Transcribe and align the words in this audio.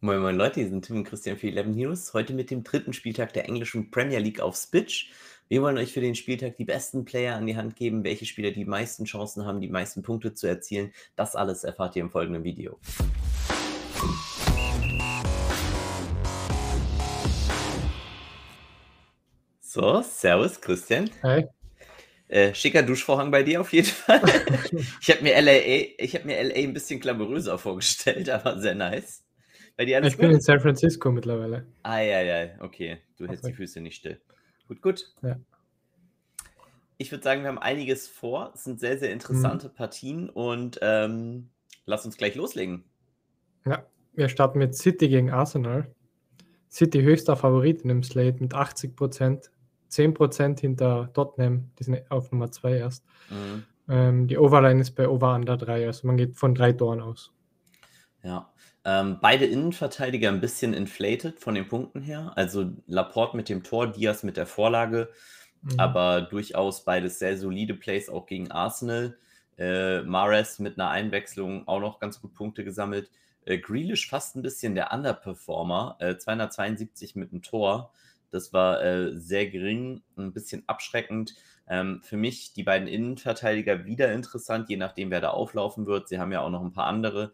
Moin 0.00 0.20
Moin 0.20 0.36
Leute, 0.36 0.60
hier 0.60 0.68
sind 0.68 0.84
Tim 0.84 0.98
und 0.98 1.04
Christian 1.04 1.36
für 1.36 1.48
11 1.48 1.66
News. 1.66 2.14
Heute 2.14 2.32
mit 2.32 2.52
dem 2.52 2.62
dritten 2.62 2.92
Spieltag 2.92 3.32
der 3.32 3.46
englischen 3.46 3.90
Premier 3.90 4.20
League 4.20 4.38
auf 4.38 4.54
Spitch. 4.54 5.10
Wir 5.48 5.60
wollen 5.60 5.76
euch 5.76 5.92
für 5.92 6.00
den 6.00 6.14
Spieltag 6.14 6.56
die 6.56 6.64
besten 6.64 7.04
Player 7.04 7.34
an 7.34 7.48
die 7.48 7.56
Hand 7.56 7.74
geben, 7.74 8.04
welche 8.04 8.24
Spieler 8.24 8.52
die 8.52 8.64
meisten 8.64 9.06
Chancen 9.06 9.44
haben, 9.44 9.60
die 9.60 9.68
meisten 9.68 10.04
Punkte 10.04 10.34
zu 10.34 10.46
erzielen. 10.46 10.92
Das 11.16 11.34
alles 11.34 11.64
erfahrt 11.64 11.96
ihr 11.96 12.02
im 12.02 12.10
folgenden 12.10 12.44
Video. 12.44 12.78
So, 19.60 20.00
Servus 20.02 20.60
Christian. 20.60 21.10
Hi. 21.24 21.46
Äh, 22.28 22.54
schicker 22.54 22.84
Duschvorhang 22.84 23.32
bei 23.32 23.42
dir 23.42 23.62
auf 23.62 23.72
jeden 23.72 23.88
Fall. 23.88 24.22
ich 25.00 25.10
habe 25.10 25.22
mir 25.24 25.42
LA, 25.42 25.88
ich 25.98 26.14
habe 26.14 26.24
mir 26.24 26.40
LA 26.40 26.54
ein 26.54 26.72
bisschen 26.72 27.00
glamouröser 27.00 27.58
vorgestellt, 27.58 28.30
aber 28.30 28.60
sehr 28.60 28.76
nice. 28.76 29.24
Bei 29.78 29.84
dir 29.84 29.98
alles 29.98 30.14
ich 30.14 30.18
gut? 30.18 30.26
bin 30.26 30.32
in 30.32 30.40
San 30.40 30.58
Francisco 30.58 31.12
mittlerweile. 31.12 31.64
Ah 31.84 32.00
ja, 32.00 32.20
ja, 32.20 32.48
okay. 32.58 32.98
Du 33.16 33.28
hältst 33.28 33.44
okay. 33.44 33.52
die 33.52 33.56
Füße 33.56 33.80
nicht 33.80 33.94
still. 33.94 34.20
Gut, 34.66 34.82
gut. 34.82 35.14
Ja. 35.22 35.36
Ich 36.96 37.12
würde 37.12 37.22
sagen, 37.22 37.42
wir 37.42 37.48
haben 37.48 37.60
einiges 37.60 38.08
vor. 38.08 38.50
Es 38.56 38.64
sind 38.64 38.80
sehr, 38.80 38.98
sehr 38.98 39.12
interessante 39.12 39.68
mhm. 39.68 39.74
Partien 39.74 40.30
und 40.30 40.80
ähm, 40.82 41.50
lass 41.86 42.04
uns 42.04 42.16
gleich 42.16 42.34
loslegen. 42.34 42.82
Ja, 43.66 43.86
wir 44.14 44.28
starten 44.28 44.58
mit 44.58 44.74
City 44.74 45.08
gegen 45.08 45.30
Arsenal. 45.30 45.94
City 46.68 47.00
höchster 47.02 47.36
Favorit 47.36 47.82
in 47.82 47.88
dem 47.88 48.02
Slate 48.02 48.42
mit 48.42 48.54
80 48.54 48.96
Prozent. 48.96 49.52
10% 49.92 50.58
hinter 50.58 51.12
Tottenham, 51.12 51.70
die 51.78 51.84
sind 51.84 52.10
auf 52.10 52.32
Nummer 52.32 52.50
2 52.50 52.78
erst. 52.78 53.04
Mhm. 53.30 53.64
Ähm, 53.88 54.26
die 54.26 54.38
Overline 54.38 54.80
ist 54.80 54.96
bei 54.96 55.08
Over 55.08 55.36
Under 55.36 55.56
3, 55.56 55.86
also 55.86 56.08
man 56.08 56.16
geht 56.16 56.36
von 56.36 56.56
drei 56.56 56.72
Toren 56.72 57.00
aus. 57.00 57.32
Ja, 58.24 58.52
ähm, 58.84 59.18
beide 59.20 59.44
Innenverteidiger 59.44 60.28
ein 60.28 60.40
bisschen 60.40 60.74
inflated 60.74 61.40
von 61.40 61.54
den 61.54 61.68
Punkten 61.68 62.00
her. 62.00 62.32
Also 62.36 62.72
Laporte 62.86 63.36
mit 63.36 63.48
dem 63.48 63.62
Tor, 63.62 63.88
Diaz 63.88 64.22
mit 64.22 64.36
der 64.36 64.46
Vorlage, 64.46 65.08
mhm. 65.62 65.78
aber 65.78 66.22
durchaus 66.22 66.84
beides 66.84 67.18
sehr 67.18 67.36
solide 67.36 67.74
Plays 67.74 68.08
auch 68.08 68.26
gegen 68.26 68.50
Arsenal. 68.50 69.16
Äh, 69.58 70.02
Mares 70.02 70.60
mit 70.60 70.78
einer 70.78 70.90
Einwechslung 70.90 71.66
auch 71.66 71.80
noch 71.80 71.98
ganz 71.98 72.20
gut 72.20 72.32
Punkte 72.34 72.64
gesammelt. 72.64 73.10
Äh, 73.44 73.58
Grealish 73.58 74.08
fast 74.08 74.36
ein 74.36 74.42
bisschen 74.42 74.74
der 74.74 74.92
Underperformer, 74.92 75.96
äh, 75.98 76.16
272 76.16 77.16
mit 77.16 77.32
einem 77.32 77.42
Tor. 77.42 77.92
Das 78.30 78.52
war 78.52 78.82
äh, 78.82 79.18
sehr 79.18 79.48
gering, 79.48 80.02
ein 80.16 80.32
bisschen 80.32 80.62
abschreckend. 80.66 81.34
Ähm, 81.68 82.00
für 82.04 82.16
mich 82.16 82.52
die 82.52 82.62
beiden 82.62 82.86
Innenverteidiger 82.88 83.84
wieder 83.84 84.12
interessant, 84.12 84.68
je 84.68 84.76
nachdem, 84.76 85.10
wer 85.10 85.20
da 85.20 85.30
auflaufen 85.30 85.86
wird. 85.86 86.08
Sie 86.08 86.18
haben 86.18 86.32
ja 86.32 86.40
auch 86.40 86.50
noch 86.50 86.62
ein 86.62 86.72
paar 86.72 86.86
andere, 86.86 87.32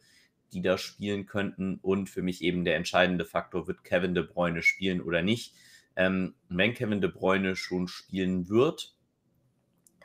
die 0.53 0.63
da 0.63 0.79
spielen 0.79 1.27
könnten. 1.27 1.79
Und 1.83 2.09
für 2.09 2.23
mich 2.23 2.43
eben 2.43 2.65
der 2.65 2.77
entscheidende 2.77 3.25
Faktor, 3.25 3.67
wird 3.67 3.85
Kevin 3.85 4.15
de 4.15 4.25
Bruyne 4.25 4.63
spielen 4.63 5.01
oder 5.01 5.23
nicht. 5.23 5.55
Ähm, 5.97 6.35
wenn 6.49 6.75
Kevin 6.75 7.01
de 7.01 7.11
Bruyne 7.11 7.57
schon 7.57 7.89
spielen 7.89 8.49
wird, 8.49 8.95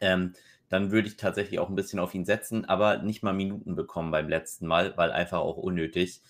ähm, 0.02 0.34
dann 0.70 0.92
würde 0.92 1.08
ich 1.08 1.18
tatsächlich 1.18 1.60
auch 1.60 1.70
ein 1.70 1.76
bisschen 1.76 2.00
auf 2.00 2.14
ihn 2.14 2.26
setzen, 2.26 2.66
aber 2.66 3.00
nicht 3.00 3.24
mal 3.24 3.34
Minuten 3.34 3.76
bekommen 3.76 4.12
beim 4.12 4.30
letzten 4.30 4.68
Mal, 4.68 4.96
weil 4.98 5.12
einfach 5.12 5.40
auch 5.40 5.58
unnötig. 5.58 6.22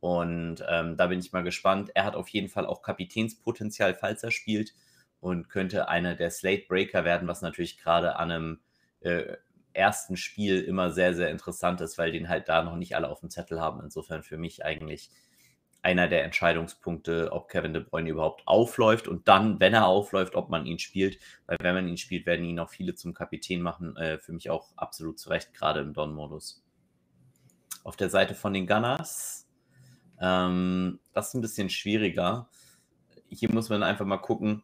Und 0.00 0.62
ähm, 0.68 0.96
da 0.96 1.06
bin 1.06 1.20
ich 1.20 1.32
mal 1.32 1.44
gespannt. 1.44 1.90
Er 1.94 2.04
hat 2.04 2.16
auf 2.16 2.28
jeden 2.28 2.48
Fall 2.48 2.66
auch 2.66 2.82
Kapitänspotenzial, 2.82 3.94
falls 3.94 4.22
er 4.22 4.32
spielt 4.32 4.74
und 5.20 5.48
könnte 5.48 5.88
einer 5.88 6.14
der 6.14 6.30
Slate 6.30 6.64
Breaker 6.68 7.04
werden, 7.04 7.28
was 7.28 7.40
natürlich 7.40 7.78
gerade 7.78 8.16
an 8.16 8.30
einem 8.30 8.60
äh, 9.00 9.36
ersten 9.74 10.16
Spiel 10.16 10.60
immer 10.60 10.90
sehr, 10.90 11.14
sehr 11.14 11.30
interessant 11.30 11.80
ist, 11.80 11.98
weil 11.98 12.12
den 12.12 12.28
halt 12.28 12.48
da 12.48 12.62
noch 12.62 12.76
nicht 12.76 12.96
alle 12.96 13.08
auf 13.08 13.20
dem 13.20 13.30
Zettel 13.30 13.60
haben. 13.60 13.80
Insofern 13.82 14.22
für 14.22 14.38
mich 14.38 14.64
eigentlich 14.64 15.10
einer 15.82 16.08
der 16.08 16.24
Entscheidungspunkte, 16.24 17.30
ob 17.32 17.48
Kevin 17.48 17.74
De 17.74 17.82
Bruyne 17.82 18.08
überhaupt 18.08 18.46
aufläuft 18.46 19.06
und 19.06 19.28
dann, 19.28 19.60
wenn 19.60 19.74
er 19.74 19.86
aufläuft, 19.86 20.34
ob 20.34 20.48
man 20.48 20.64
ihn 20.64 20.78
spielt. 20.78 21.18
Weil 21.46 21.58
wenn 21.60 21.74
man 21.74 21.88
ihn 21.88 21.98
spielt, 21.98 22.24
werden 22.26 22.44
ihn 22.44 22.58
auch 22.58 22.70
viele 22.70 22.94
zum 22.94 23.12
Kapitän 23.12 23.60
machen. 23.60 23.96
Äh, 23.96 24.18
für 24.18 24.32
mich 24.32 24.48
auch 24.48 24.72
absolut 24.76 25.18
zu 25.18 25.28
Recht, 25.28 25.52
gerade 25.52 25.80
im 25.80 25.92
Don-Modus. 25.92 26.64
Auf 27.82 27.96
der 27.96 28.08
Seite 28.08 28.34
von 28.34 28.54
den 28.54 28.66
Gunners 28.66 29.44
ähm, 30.20 31.00
das 31.12 31.28
ist 31.28 31.34
ein 31.34 31.40
bisschen 31.40 31.70
schwieriger. 31.70 32.48
Hier 33.28 33.52
muss 33.52 33.68
man 33.68 33.82
einfach 33.82 34.06
mal 34.06 34.18
gucken. 34.18 34.62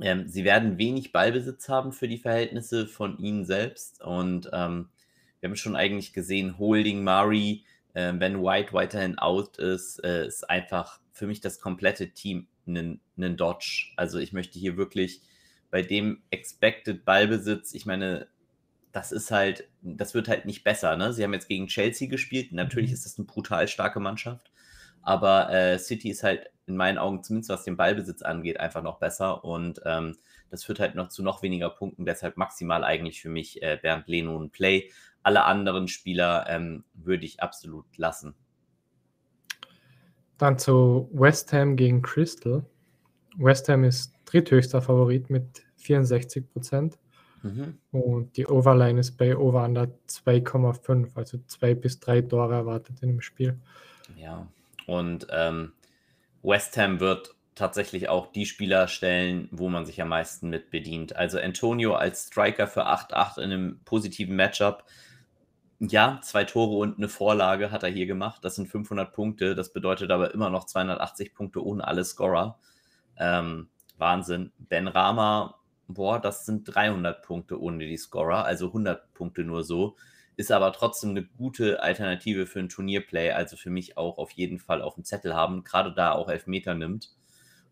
Ähm, 0.00 0.28
sie 0.28 0.44
werden 0.44 0.78
wenig 0.78 1.12
Ballbesitz 1.12 1.68
haben 1.68 1.92
für 1.92 2.08
die 2.08 2.18
Verhältnisse 2.18 2.86
von 2.86 3.18
ihnen 3.18 3.44
selbst. 3.44 4.02
Und 4.02 4.48
ähm, 4.52 4.88
wir 5.40 5.48
haben 5.48 5.56
schon 5.56 5.76
eigentlich 5.76 6.12
gesehen, 6.12 6.58
Holding, 6.58 7.04
Murray, 7.04 7.64
äh, 7.94 8.12
wenn 8.16 8.42
White 8.42 8.72
weiterhin 8.72 9.18
out 9.18 9.58
ist, 9.58 10.02
äh, 10.04 10.26
ist 10.26 10.48
einfach 10.48 11.00
für 11.12 11.26
mich 11.26 11.40
das 11.40 11.60
komplette 11.60 12.10
Team 12.10 12.46
ein 12.66 13.00
Dodge. 13.36 13.92
Also 13.96 14.18
ich 14.18 14.32
möchte 14.32 14.58
hier 14.58 14.76
wirklich 14.76 15.22
bei 15.70 15.82
dem 15.82 16.22
Expected 16.30 17.04
Ballbesitz, 17.04 17.74
ich 17.74 17.86
meine, 17.86 18.28
das 18.92 19.12
ist 19.12 19.30
halt, 19.30 19.68
das 19.82 20.14
wird 20.14 20.28
halt 20.28 20.46
nicht 20.46 20.64
besser. 20.64 20.96
Ne? 20.96 21.12
Sie 21.12 21.22
haben 21.22 21.32
jetzt 21.32 21.48
gegen 21.48 21.66
Chelsea 21.66 22.08
gespielt. 22.08 22.52
Natürlich 22.52 22.90
mhm. 22.90 22.94
ist 22.94 23.04
das 23.04 23.18
eine 23.18 23.26
brutal 23.26 23.68
starke 23.68 24.00
Mannschaft. 24.00 24.50
Aber 25.02 25.50
äh, 25.52 25.78
City 25.78 26.10
ist 26.10 26.22
halt 26.22 26.50
in 26.68 26.76
meinen 26.76 26.98
Augen, 26.98 27.22
zumindest 27.22 27.50
was 27.50 27.64
den 27.64 27.76
Ballbesitz 27.76 28.22
angeht, 28.22 28.60
einfach 28.60 28.82
noch 28.82 28.98
besser. 28.98 29.44
Und 29.44 29.80
ähm, 29.84 30.16
das 30.50 30.64
führt 30.64 30.80
halt 30.80 30.94
noch 30.94 31.08
zu 31.08 31.22
noch 31.22 31.42
weniger 31.42 31.70
Punkten. 31.70 32.04
Deshalb 32.04 32.36
maximal 32.36 32.84
eigentlich 32.84 33.20
für 33.20 33.28
mich 33.28 33.62
äh, 33.62 33.78
Bernd 33.80 34.08
Leno 34.08 34.38
ein 34.38 34.50
Play. 34.50 34.90
Alle 35.22 35.44
anderen 35.44 35.88
Spieler 35.88 36.46
ähm, 36.48 36.84
würde 36.94 37.24
ich 37.24 37.42
absolut 37.42 37.84
lassen. 37.96 38.34
Dann 40.38 40.58
zu 40.58 41.08
West 41.12 41.52
Ham 41.52 41.76
gegen 41.76 42.02
Crystal. 42.02 42.64
West 43.36 43.68
Ham 43.68 43.84
ist 43.84 44.14
dritthöchster 44.24 44.80
Favorit 44.80 45.30
mit 45.30 45.62
64 45.76 46.48
Prozent. 46.48 46.98
Mhm. 47.42 47.78
Und 47.92 48.36
die 48.36 48.46
Overline 48.46 49.00
ist 49.00 49.16
bei 49.16 49.36
Over 49.36 49.64
Under 49.64 49.88
2,5, 50.08 51.16
also 51.16 51.38
zwei 51.46 51.74
bis 51.74 52.00
drei 52.00 52.20
Tore 52.22 52.54
erwartet 52.54 52.96
in 53.02 53.08
dem 53.08 53.20
Spiel. 53.20 53.58
Ja, 54.16 54.46
und 54.86 55.26
ähm, 55.30 55.72
West 56.42 56.76
Ham 56.76 57.00
wird 57.00 57.34
tatsächlich 57.54 58.08
auch 58.08 58.30
die 58.30 58.46
Spieler 58.46 58.88
stellen, 58.88 59.48
wo 59.50 59.68
man 59.68 59.84
sich 59.84 60.00
am 60.00 60.08
meisten 60.08 60.48
mit 60.48 60.70
bedient. 60.70 61.16
Also 61.16 61.38
Antonio 61.38 61.94
als 61.94 62.28
Striker 62.28 62.66
für 62.68 62.86
8-8 62.86 63.38
in 63.38 63.44
einem 63.44 63.80
positiven 63.84 64.36
Matchup. 64.36 64.84
Ja, 65.80 66.20
zwei 66.22 66.44
Tore 66.44 66.76
und 66.76 66.98
eine 66.98 67.08
Vorlage 67.08 67.70
hat 67.70 67.82
er 67.82 67.88
hier 67.88 68.06
gemacht. 68.06 68.44
Das 68.44 68.56
sind 68.56 68.68
500 68.68 69.12
Punkte. 69.12 69.54
Das 69.54 69.72
bedeutet 69.72 70.10
aber 70.10 70.34
immer 70.34 70.50
noch 70.50 70.64
280 70.64 71.34
Punkte 71.34 71.64
ohne 71.64 71.86
alle 71.86 72.04
Scorer. 72.04 72.58
Ähm, 73.16 73.68
Wahnsinn. 73.96 74.52
Ben 74.58 74.88
Rama 74.88 75.58
boah, 75.88 76.20
das 76.20 76.46
sind 76.46 76.64
300 76.64 77.22
Punkte 77.22 77.60
ohne 77.60 77.86
die 77.86 77.96
Scorer, 77.96 78.44
also 78.44 78.66
100 78.68 79.12
Punkte 79.14 79.42
nur 79.42 79.64
so. 79.64 79.96
Ist 80.38 80.52
aber 80.52 80.72
trotzdem 80.72 81.10
eine 81.10 81.24
gute 81.24 81.82
Alternative 81.82 82.46
für 82.46 82.60
ein 82.60 82.68
Turnierplay, 82.68 83.32
also 83.32 83.56
für 83.56 83.70
mich 83.70 83.96
auch 83.96 84.18
auf 84.18 84.30
jeden 84.30 84.60
Fall 84.60 84.82
auf 84.82 84.94
dem 84.94 85.02
Zettel 85.02 85.34
haben, 85.34 85.64
gerade 85.64 85.92
da 85.92 86.12
auch 86.12 86.28
Elfmeter 86.28 86.76
nimmt. 86.76 87.10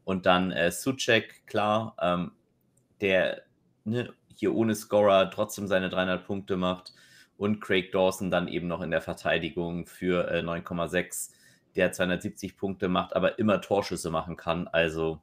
Und 0.03 0.27
dann 0.27 0.51
äh, 0.51 0.73
Suchek, 0.73 1.47
klar, 1.47 1.95
ähm, 2.03 2.33
der 3.01 3.43
ne, 3.85 4.13
hier 4.35 4.53
ohne 4.53 4.75
Scorer 4.75 5.31
trotzdem 5.31 5.69
seine 5.69 5.91
300 5.91 6.27
Punkte 6.27 6.57
macht. 6.57 6.93
Und 7.37 7.61
Craig 7.61 7.93
Dawson 7.93 8.33
dann 8.33 8.49
eben 8.49 8.67
noch 8.67 8.81
in 8.81 8.91
der 8.91 9.01
Verteidigung 9.01 9.87
für 9.87 10.29
äh, 10.29 10.41
9,6, 10.41 11.31
der 11.77 11.93
270 11.93 12.57
Punkte 12.57 12.89
macht, 12.89 13.15
aber 13.15 13.39
immer 13.39 13.61
Torschüsse 13.61 14.11
machen 14.11 14.37
kann. 14.37 14.67
Also 14.67 15.21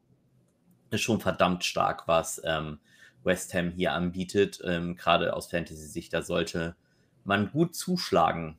ist 0.92 1.02
schon 1.02 1.20
verdammt 1.20 1.66
stark, 1.66 2.08
was 2.08 2.42
ähm, 2.46 2.80
West 3.26 3.54
Ham 3.54 3.72
hier 3.72 3.92
anbietet. 3.92 4.62
Ähm, 4.64 4.96
Gerade 4.96 5.36
aus 5.36 5.52
Fantasy-Sicht, 5.52 6.14
da 6.14 6.22
sollte 6.22 6.78
man 7.24 7.52
gut 7.52 7.76
zuschlagen. 7.76 8.58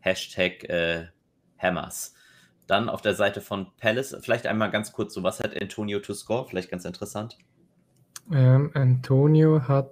Hashtag 0.00 0.64
äh, 0.64 1.08
Hammers. 1.58 2.14
Dann 2.66 2.88
auf 2.88 3.02
der 3.02 3.14
Seite 3.14 3.40
von 3.40 3.66
Palace, 3.78 4.16
vielleicht 4.20 4.46
einmal 4.46 4.70
ganz 4.70 4.92
kurz 4.92 5.14
so, 5.14 5.22
was 5.22 5.40
hat 5.40 5.60
Antonio 5.60 5.98
to 5.98 6.14
score? 6.14 6.46
Vielleicht 6.48 6.70
ganz 6.70 6.84
interessant. 6.84 7.36
Ähm, 8.32 8.70
Antonio 8.74 9.66
hat 9.66 9.90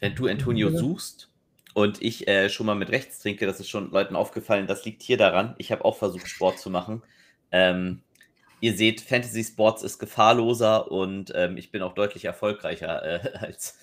Wenn 0.00 0.14
du 0.14 0.26
Antonio 0.26 0.70
suchst, 0.70 1.30
und 1.72 2.02
ich 2.02 2.26
äh, 2.26 2.48
schon 2.48 2.66
mal 2.66 2.74
mit 2.74 2.90
rechts 2.90 3.20
trinke, 3.20 3.46
das 3.46 3.60
ist 3.60 3.68
schon 3.68 3.90
Leuten 3.90 4.16
aufgefallen, 4.16 4.66
das 4.66 4.84
liegt 4.84 5.02
hier 5.02 5.16
daran. 5.16 5.54
Ich 5.58 5.70
habe 5.70 5.84
auch 5.84 5.96
versucht, 5.96 6.26
Sport 6.28 6.58
zu 6.58 6.68
machen. 6.70 7.02
Ähm, 7.52 8.02
ihr 8.60 8.76
seht, 8.76 9.00
Fantasy 9.00 9.44
Sports 9.44 9.82
ist 9.82 9.98
gefahrloser 9.98 10.90
und 10.90 11.32
ähm, 11.34 11.56
ich 11.56 11.70
bin 11.70 11.82
auch 11.82 11.94
deutlich 11.94 12.24
erfolgreicher 12.24 13.02
äh, 13.02 13.38
als, 13.38 13.78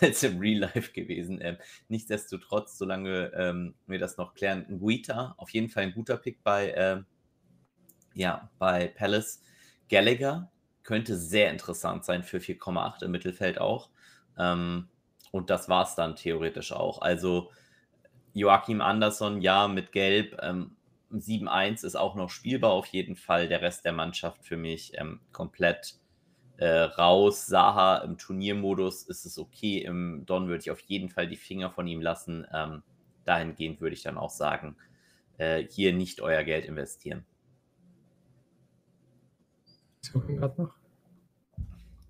als 0.00 0.22
im 0.22 0.38
Real 0.38 0.60
Life 0.60 0.92
gewesen. 0.92 1.38
Ähm, 1.40 1.56
nichtsdestotrotz, 1.88 2.78
solange 2.78 3.32
ähm, 3.34 3.74
wir 3.86 3.98
das 3.98 4.16
noch 4.16 4.34
klären, 4.34 4.66
Guita, 4.80 5.34
auf 5.38 5.50
jeden 5.50 5.68
Fall 5.68 5.84
ein 5.84 5.94
guter 5.94 6.16
Pick 6.16 6.42
bei, 6.42 6.70
äh, 6.70 7.02
ja, 8.14 8.50
bei 8.58 8.88
Palace. 8.88 9.40
Gallagher 9.88 10.50
könnte 10.82 11.16
sehr 11.16 11.50
interessant 11.50 12.04
sein 12.04 12.22
für 12.22 12.38
4,8 12.38 13.04
im 13.04 13.10
Mittelfeld 13.10 13.60
auch. 13.60 13.90
Ähm, 14.38 14.88
und 15.30 15.50
das 15.50 15.68
war 15.68 15.84
es 15.84 15.94
dann 15.94 16.16
theoretisch 16.16 16.72
auch. 16.72 17.02
Also 17.02 17.50
Joachim 18.32 18.80
Andersson, 18.80 19.40
ja, 19.42 19.68
mit 19.68 19.92
Gelb. 19.92 20.38
Ähm, 20.42 20.77
7-1 21.12 21.84
ist 21.84 21.96
auch 21.96 22.14
noch 22.14 22.30
spielbar 22.30 22.72
auf 22.72 22.86
jeden 22.86 23.16
Fall. 23.16 23.48
Der 23.48 23.62
Rest 23.62 23.84
der 23.84 23.92
Mannschaft 23.92 24.44
für 24.44 24.56
mich 24.56 24.92
ähm, 24.98 25.20
komplett 25.32 25.94
äh, 26.58 26.66
raus. 26.68 27.46
Saha 27.46 27.98
im 27.98 28.18
Turniermodus 28.18 29.04
ist 29.04 29.24
es 29.24 29.38
okay. 29.38 29.78
Im 29.78 30.24
Don 30.26 30.48
würde 30.48 30.60
ich 30.60 30.70
auf 30.70 30.80
jeden 30.80 31.08
Fall 31.08 31.28
die 31.28 31.36
Finger 31.36 31.70
von 31.70 31.86
ihm 31.86 32.00
lassen. 32.00 32.46
Ähm, 32.52 32.82
dahingehend 33.24 33.80
würde 33.80 33.94
ich 33.94 34.02
dann 34.02 34.18
auch 34.18 34.30
sagen, 34.30 34.76
äh, 35.38 35.64
hier 35.70 35.92
nicht 35.92 36.20
euer 36.20 36.42
Geld 36.44 36.66
investieren. 36.66 37.24
Suchen 40.00 40.36
gerade 40.36 40.62
noch. 40.62 40.74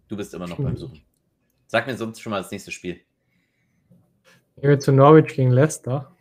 Du 0.09 0.17
bist 0.17 0.33
immer 0.35 0.47
noch 0.47 0.59
beim 0.59 0.77
Suchen. 0.77 1.03
Sag 1.67 1.87
mir 1.87 1.97
sonst 1.97 2.21
schon 2.21 2.31
mal 2.31 2.43
das 2.43 2.51
nächste 2.51 2.73
Spiel. 2.73 3.01
Gehen 4.57 4.71
wir 4.71 4.79
zu 4.79 4.93
Norwich 4.93 5.35
gegen 5.35 5.51
Leicester. 5.51 6.17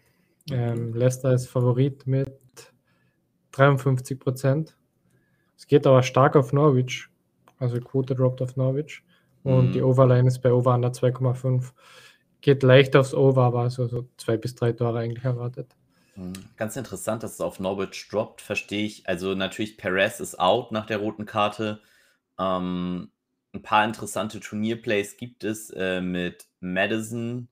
Ähm, 0.52 0.94
Leicester 0.94 1.34
ist 1.34 1.48
Favorit 1.48 2.06
mit 2.06 2.40
53 3.58 4.20
Prozent. 4.20 4.78
Es 5.58 5.68
geht 5.68 5.88
aber 5.88 6.04
stark 6.04 6.36
auf 6.36 6.54
Norwich. 6.54 7.10
Also 7.60 7.80
Quote 7.80 8.16
droppt 8.16 8.42
auf 8.42 8.56
Norwich. 8.56 9.04
Und 9.44 9.70
mhm. 9.70 9.72
die 9.74 9.82
Overline 9.82 10.28
ist 10.28 10.40
bei 10.40 10.52
Over 10.52 10.76
under 10.76 10.90
2,5. 10.90 11.72
Geht 12.42 12.64
leicht 12.64 12.96
aufs 12.96 13.14
Over, 13.14 13.44
aber 13.44 13.62
also 13.62 13.88
so 13.88 14.08
zwei 14.18 14.38
bis 14.38 14.56
drei 14.56 14.74
Tore 14.74 15.00
eigentlich 15.00 15.24
erwartet. 15.24 15.76
Mhm. 16.16 16.34
Ganz 16.56 16.76
interessant, 16.76 17.24
dass 17.24 17.34
es 17.34 17.42
auf 17.42 17.60
Norwich 17.60 18.08
droppt, 18.10 18.42
verstehe 18.42 18.86
ich. 18.86 19.08
Also 19.08 19.34
natürlich, 19.34 19.78
Perez 19.78 20.20
ist 20.20 20.40
out 20.40 20.72
nach 20.72 20.86
der 20.86 20.98
roten 20.98 21.26
Karte. 21.26 21.82
Ähm, 22.38 23.12
ein 23.54 23.62
paar 23.62 23.86
interessante 23.86 24.40
Turnierplays 24.40 25.18
gibt 25.18 25.44
es 25.44 25.72
äh, 25.72 26.02
mit 26.02 26.48
Madison 26.60 27.48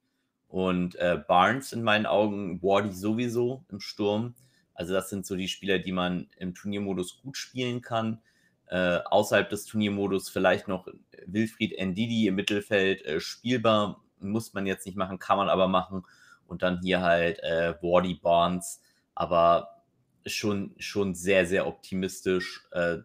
und 0.48 0.96
äh, 0.96 1.19
Barnes 1.28 1.74
in 1.74 1.84
meinen 1.84 2.06
Augen, 2.06 2.62
Wardy 2.62 2.92
sowieso 2.92 3.63
im 3.72 3.80
Sturm. 3.80 4.36
Also 4.75 4.94
das 4.94 5.10
sind 5.10 5.25
so 5.25 5.36
die 5.36 5.48
Spieler, 5.48 5.80
die 5.80 5.92
man 5.92 6.30
im 6.38 6.54
Turniermodus 6.54 7.22
gut 7.22 7.38
spielen 7.38 7.81
kann. 7.81 8.22
Äh, 8.68 9.00
außerhalb 9.06 9.50
des 9.50 9.66
Turniermodus 9.66 10.30
vielleicht 10.30 10.68
noch 10.68 10.88
Wilfried 11.25 11.80
Ndidi 11.80 12.27
im 12.27 12.36
Mittelfeld 12.36 13.04
äh, 13.06 13.19
spielbar. 13.19 14.04
Muss 14.19 14.54
man 14.54 14.68
jetzt 14.68 14.86
nicht 14.86 14.98
machen, 14.98 15.19
kann 15.19 15.38
man 15.38 15.50
aber 15.50 15.68
machen. 15.68 16.04
Und 16.45 16.62
dann 16.62 16.81
hier 16.81 17.01
halt 17.01 17.39
äh, 17.39 17.74
Wardy 17.81 18.16
Barnes. 18.16 18.81
Aber 19.16 19.83
schon, 20.25 20.75
schon 20.77 21.16
sehr, 21.16 21.45
sehr 21.45 21.68
optimistisch, 21.68 22.68
äh, 22.72 22.98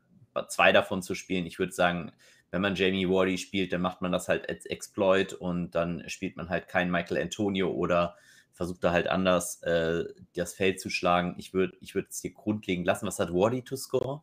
zwei 0.49 0.73
davon 0.73 1.03
zu 1.03 1.15
spielen. 1.15 1.47
Ich 1.47 1.59
würde 1.59 1.73
sagen, 1.73 2.13
wenn 2.51 2.63
man 2.63 2.75
Jamie 2.75 3.09
Wardy 3.09 3.39
spielt, 3.39 3.73
dann 3.73 3.81
macht 3.81 4.01
man 4.01 4.13
das 4.13 4.29
halt 4.29 4.49
als 4.49 4.67
Exploit 4.67 5.35
und 5.35 5.73
dann 5.73 6.09
spielt 6.09 6.37
man 6.37 6.49
halt 6.49 6.69
keinen 6.69 6.91
Michael 6.91 7.23
Antonio 7.23 7.71
oder 7.71 8.17
versucht 8.61 8.85
da 8.85 8.93
halt 8.93 9.09
anders 9.09 9.63
äh, 9.63 10.05
das 10.35 10.53
Feld 10.53 10.81
zu 10.81 10.91
schlagen. 10.91 11.35
Ich 11.39 11.55
würde 11.55 11.79
ich 11.81 11.95
würd 11.95 12.11
es 12.11 12.21
hier 12.21 12.35
grundlegend 12.35 12.85
lassen. 12.85 13.07
Was 13.07 13.19
hat 13.19 13.33
Wardy 13.33 13.63
to 13.63 13.75
score? 13.75 14.21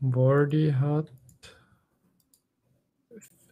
Wardy 0.00 0.72
hat 0.72 1.12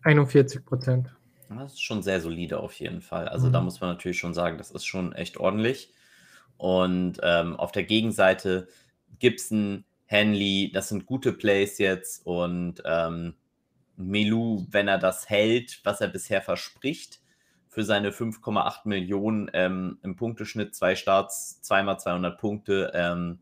41 0.03 0.65
Prozent. 0.65 1.15
Das 1.49 1.75
ist 1.75 1.83
schon 1.83 2.03
sehr 2.03 2.21
solide 2.21 2.59
auf 2.59 2.73
jeden 2.81 3.01
Fall. 3.01 3.29
Also 3.29 3.47
mhm. 3.47 3.53
da 3.53 3.61
muss 3.61 3.81
man 3.81 3.91
natürlich 3.91 4.19
schon 4.19 4.35
sagen, 4.35 4.59
das 4.59 4.73
ist 4.73 4.85
schon 4.85 5.13
echt 5.13 5.37
ordentlich. 5.37 5.95
Und 6.57 7.21
ähm, 7.23 7.55
auf 7.55 7.71
der 7.71 7.85
Gegenseite 7.85 8.67
Gibson, 9.21 9.85
Henley, 10.07 10.73
das 10.75 10.89
sind 10.89 11.07
gute 11.07 11.33
Plays 11.33 11.79
jetzt. 11.79 12.27
Und 12.27 12.83
ähm, 12.85 13.37
Melu, 13.95 14.67
wenn 14.69 14.89
er 14.89 14.99
das 14.99 15.31
hält, 15.31 15.81
was 15.85 16.01
er 16.01 16.09
bisher 16.09 16.43
verspricht, 16.43 17.21
für 17.77 17.85
seine 17.85 18.11
5,8 18.11 18.89
Millionen 18.89 19.51
ähm, 19.53 19.99
im 20.03 20.17
Punkteschnitt, 20.17 20.75
zwei 20.75 20.97
Starts, 20.97 21.61
zweimal 21.61 22.01
200 22.01 22.41
Punkte. 22.41 22.91
Ähm, 22.95 23.41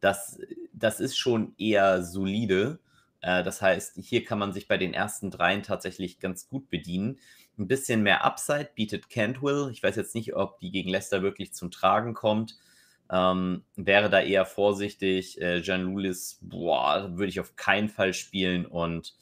das, 0.00 0.38
das 0.74 1.00
ist 1.00 1.16
schon 1.16 1.54
eher 1.56 2.02
solide. 2.02 2.80
Äh, 3.22 3.42
das 3.42 3.62
heißt, 3.62 3.96
hier 3.96 4.26
kann 4.26 4.38
man 4.38 4.52
sich 4.52 4.68
bei 4.68 4.76
den 4.76 4.92
ersten 4.92 5.30
dreien 5.30 5.62
tatsächlich 5.62 6.20
ganz 6.20 6.50
gut 6.50 6.68
bedienen. 6.68 7.18
Ein 7.58 7.66
bisschen 7.66 8.02
mehr 8.02 8.26
Upside 8.26 8.72
bietet 8.74 9.08
Cantwell. 9.08 9.70
Ich 9.72 9.82
weiß 9.82 9.96
jetzt 9.96 10.14
nicht, 10.14 10.36
ob 10.36 10.60
die 10.60 10.70
gegen 10.70 10.90
Leicester 10.90 11.22
wirklich 11.22 11.54
zum 11.54 11.70
Tragen 11.70 12.12
kommt. 12.12 12.58
Ähm, 13.10 13.64
wäre 13.76 14.10
da 14.10 14.20
eher 14.20 14.44
vorsichtig. 14.44 15.40
Äh, 15.40 15.60
Jan 15.60 15.84
Lulis, 15.84 16.38
boah, 16.42 17.08
würde 17.12 17.30
ich 17.30 17.40
auf 17.40 17.56
keinen 17.56 17.88
Fall 17.88 18.12
spielen 18.12 18.66
und 18.66 19.14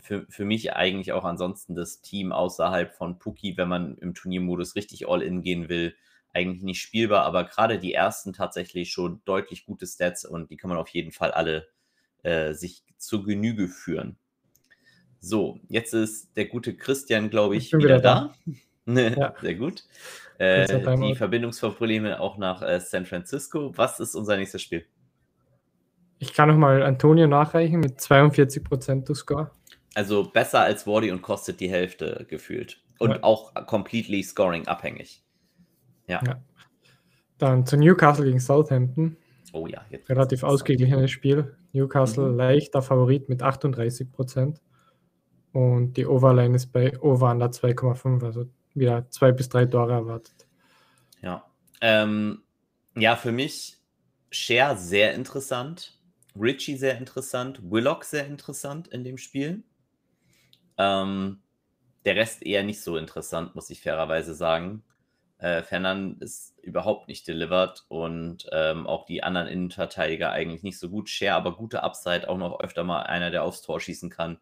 für, 0.00 0.26
für 0.28 0.44
mich 0.44 0.74
eigentlich 0.74 1.12
auch 1.12 1.24
ansonsten 1.24 1.74
das 1.74 2.00
Team 2.00 2.32
außerhalb 2.32 2.92
von 2.92 3.18
Puki, 3.18 3.56
wenn 3.56 3.68
man 3.68 3.96
im 3.98 4.14
Turniermodus 4.14 4.76
richtig 4.76 5.08
all-in 5.08 5.42
gehen 5.42 5.68
will, 5.68 5.94
eigentlich 6.32 6.62
nicht 6.62 6.82
spielbar, 6.82 7.24
aber 7.24 7.44
gerade 7.44 7.78
die 7.78 7.94
ersten 7.94 8.32
tatsächlich 8.32 8.92
schon 8.92 9.22
deutlich 9.24 9.64
gute 9.64 9.86
Stats 9.86 10.24
und 10.24 10.50
die 10.50 10.56
kann 10.56 10.68
man 10.68 10.78
auf 10.78 10.88
jeden 10.90 11.12
Fall 11.12 11.30
alle 11.30 11.66
äh, 12.22 12.52
sich 12.52 12.84
zur 12.98 13.24
Genüge 13.24 13.68
führen. 13.68 14.18
So, 15.20 15.60
jetzt 15.68 15.94
ist 15.94 16.36
der 16.36 16.46
gute 16.46 16.76
Christian, 16.76 17.30
glaube 17.30 17.56
ich, 17.56 17.66
ich 17.66 17.72
wieder, 17.72 17.98
wieder, 17.98 18.00
da. 18.00 18.34
da. 18.84 19.00
ja. 19.00 19.34
Sehr 19.40 19.54
gut. 19.54 19.84
Äh, 20.38 20.96
die 20.98 21.14
Verbindungsprobleme 21.14 22.20
auch 22.20 22.36
nach 22.36 22.62
äh, 22.62 22.78
San 22.80 23.06
Francisco. 23.06 23.72
Was 23.76 23.98
ist 24.00 24.14
unser 24.14 24.36
nächstes 24.36 24.62
Spiel? 24.62 24.84
Ich 26.18 26.34
kann 26.34 26.48
nochmal 26.48 26.82
Antonio 26.82 27.26
nachreichen 27.26 27.80
mit 27.80 27.98
42% 27.98 29.06
to 29.06 29.14
Score. 29.14 29.50
Also 29.96 30.24
besser 30.24 30.60
als 30.60 30.86
Wardy 30.86 31.10
und 31.10 31.22
kostet 31.22 31.58
die 31.58 31.70
Hälfte 31.70 32.26
gefühlt. 32.28 32.82
Und 32.98 33.12
ja. 33.12 33.22
auch 33.22 33.54
completely 33.64 34.22
scoring 34.22 34.66
abhängig. 34.66 35.24
Ja. 36.06 36.20
ja. 36.22 36.38
Dann 37.38 37.64
zu 37.64 37.78
Newcastle 37.78 38.26
gegen 38.26 38.38
Southampton. 38.38 39.16
Oh 39.54 39.66
ja, 39.66 39.82
jetzt. 39.88 40.10
Relativ 40.10 40.42
ausgeglichenes 40.42 41.10
Spiel. 41.10 41.56
Newcastle 41.72 42.28
mhm. 42.28 42.36
leichter 42.36 42.82
Favorit 42.82 43.30
mit 43.30 43.42
38 43.42 44.12
Prozent. 44.12 44.60
Und 45.52 45.94
die 45.94 46.04
Overline 46.04 46.54
ist 46.54 46.74
bei 46.74 47.00
Over 47.00 47.30
under 47.30 47.46
2,5, 47.46 48.22
also 48.22 48.44
wieder 48.74 49.08
zwei 49.08 49.32
bis 49.32 49.48
drei 49.48 49.64
Tore 49.64 49.94
erwartet. 49.94 50.46
Ja. 51.22 51.42
Ähm, 51.80 52.42
ja, 52.94 53.16
für 53.16 53.32
mich 53.32 53.78
Share 54.30 54.76
sehr 54.76 55.14
interessant. 55.14 55.98
Richie 56.38 56.76
sehr 56.76 56.98
interessant. 56.98 57.60
Willock 57.62 58.04
sehr 58.04 58.26
interessant 58.26 58.88
in 58.88 59.02
dem 59.02 59.16
Spiel. 59.16 59.62
Ähm, 60.78 61.40
der 62.04 62.16
Rest 62.16 62.44
eher 62.44 62.62
nicht 62.62 62.82
so 62.82 62.96
interessant, 62.96 63.54
muss 63.54 63.70
ich 63.70 63.82
fairerweise 63.82 64.34
sagen. 64.34 64.84
Äh, 65.38 65.62
Fernand 65.62 66.22
ist 66.22 66.54
überhaupt 66.62 67.08
nicht 67.08 67.28
delivered 67.28 67.84
und 67.88 68.46
ähm, 68.52 68.86
auch 68.86 69.04
die 69.04 69.22
anderen 69.22 69.48
Innenverteidiger 69.48 70.30
eigentlich 70.32 70.62
nicht 70.62 70.78
so 70.78 70.88
gut. 70.88 71.10
Share 71.10 71.34
aber 71.34 71.56
gute 71.56 71.82
Upside, 71.82 72.28
auch 72.28 72.38
noch 72.38 72.60
öfter 72.60 72.84
mal 72.84 73.02
einer, 73.02 73.30
der 73.30 73.42
aufs 73.42 73.62
Tor 73.62 73.80
schießen 73.80 74.08
kann. 74.08 74.38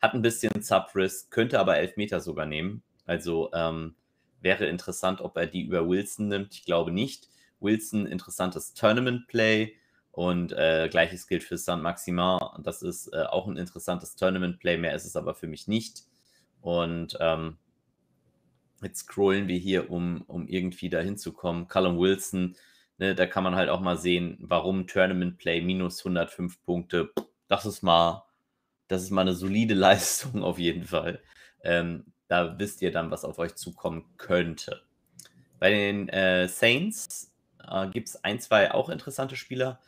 Hat 0.00 0.14
ein 0.14 0.22
bisschen 0.22 0.62
Sub-Risk, 0.62 1.30
könnte 1.30 1.58
aber 1.58 1.78
elf 1.78 1.96
Meter 1.96 2.20
sogar 2.20 2.46
nehmen. 2.46 2.82
Also 3.06 3.50
ähm, 3.54 3.96
wäre 4.40 4.66
interessant, 4.66 5.20
ob 5.20 5.36
er 5.36 5.46
die 5.46 5.62
über 5.62 5.88
Wilson 5.88 6.28
nimmt. 6.28 6.54
Ich 6.54 6.64
glaube 6.64 6.92
nicht. 6.92 7.28
Wilson, 7.58 8.06
interessantes 8.06 8.74
Tournament-Play. 8.74 9.74
Und 10.16 10.52
äh, 10.54 10.88
gleiches 10.90 11.26
gilt 11.26 11.44
für 11.44 11.58
San 11.58 11.82
Maximin. 11.82 12.38
Das 12.62 12.80
ist 12.80 13.08
äh, 13.12 13.24
auch 13.24 13.46
ein 13.46 13.58
interessantes 13.58 14.16
Tournament-Play, 14.16 14.78
mehr 14.78 14.94
ist 14.94 15.04
es 15.04 15.14
aber 15.14 15.34
für 15.34 15.46
mich 15.46 15.68
nicht. 15.68 16.04
Und 16.62 17.18
ähm, 17.20 17.58
jetzt 18.80 19.00
scrollen 19.00 19.46
wir 19.46 19.58
hier, 19.58 19.90
um, 19.90 20.22
um 20.22 20.48
irgendwie 20.48 20.88
da 20.88 21.00
hinzukommen. 21.00 21.68
Callum 21.68 21.98
Wilson, 21.98 22.56
ne, 22.96 23.14
da 23.14 23.26
kann 23.26 23.44
man 23.44 23.56
halt 23.56 23.68
auch 23.68 23.80
mal 23.80 23.98
sehen, 23.98 24.38
warum 24.40 24.86
Tournament-Play 24.86 25.60
minus 25.60 25.98
105 25.98 26.62
Punkte. 26.62 27.12
Das 27.46 27.66
ist 27.66 27.82
mal, 27.82 28.24
das 28.88 29.02
ist 29.02 29.10
mal 29.10 29.20
eine 29.20 29.34
solide 29.34 29.74
Leistung 29.74 30.42
auf 30.42 30.58
jeden 30.58 30.84
Fall. 30.84 31.20
Ähm, 31.62 32.06
da 32.26 32.58
wisst 32.58 32.80
ihr 32.80 32.90
dann, 32.90 33.10
was 33.10 33.26
auf 33.26 33.38
euch 33.38 33.54
zukommen 33.54 34.06
könnte. 34.16 34.80
Bei 35.58 35.68
den 35.68 36.08
äh, 36.08 36.48
Saints 36.48 37.34
äh, 37.68 37.86
gibt 37.88 38.08
es 38.08 38.24
ein, 38.24 38.40
zwei 38.40 38.72
auch 38.72 38.88
interessante 38.88 39.36
Spieler. 39.36 39.78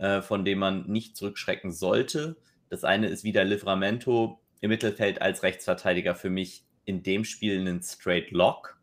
Äh, 0.00 0.22
von 0.22 0.46
dem 0.46 0.60
man 0.60 0.86
nicht 0.86 1.14
zurückschrecken 1.14 1.72
sollte. 1.72 2.38
Das 2.70 2.84
eine 2.84 3.08
ist 3.08 3.22
wieder 3.22 3.44
Livramento 3.44 4.40
im 4.62 4.70
Mittelfeld 4.70 5.20
als 5.20 5.42
Rechtsverteidiger 5.42 6.14
für 6.14 6.30
mich 6.30 6.64
in 6.86 7.02
dem 7.02 7.22
Spiel 7.22 7.60
einen 7.60 7.82
Straight 7.82 8.30
Lock. 8.30 8.80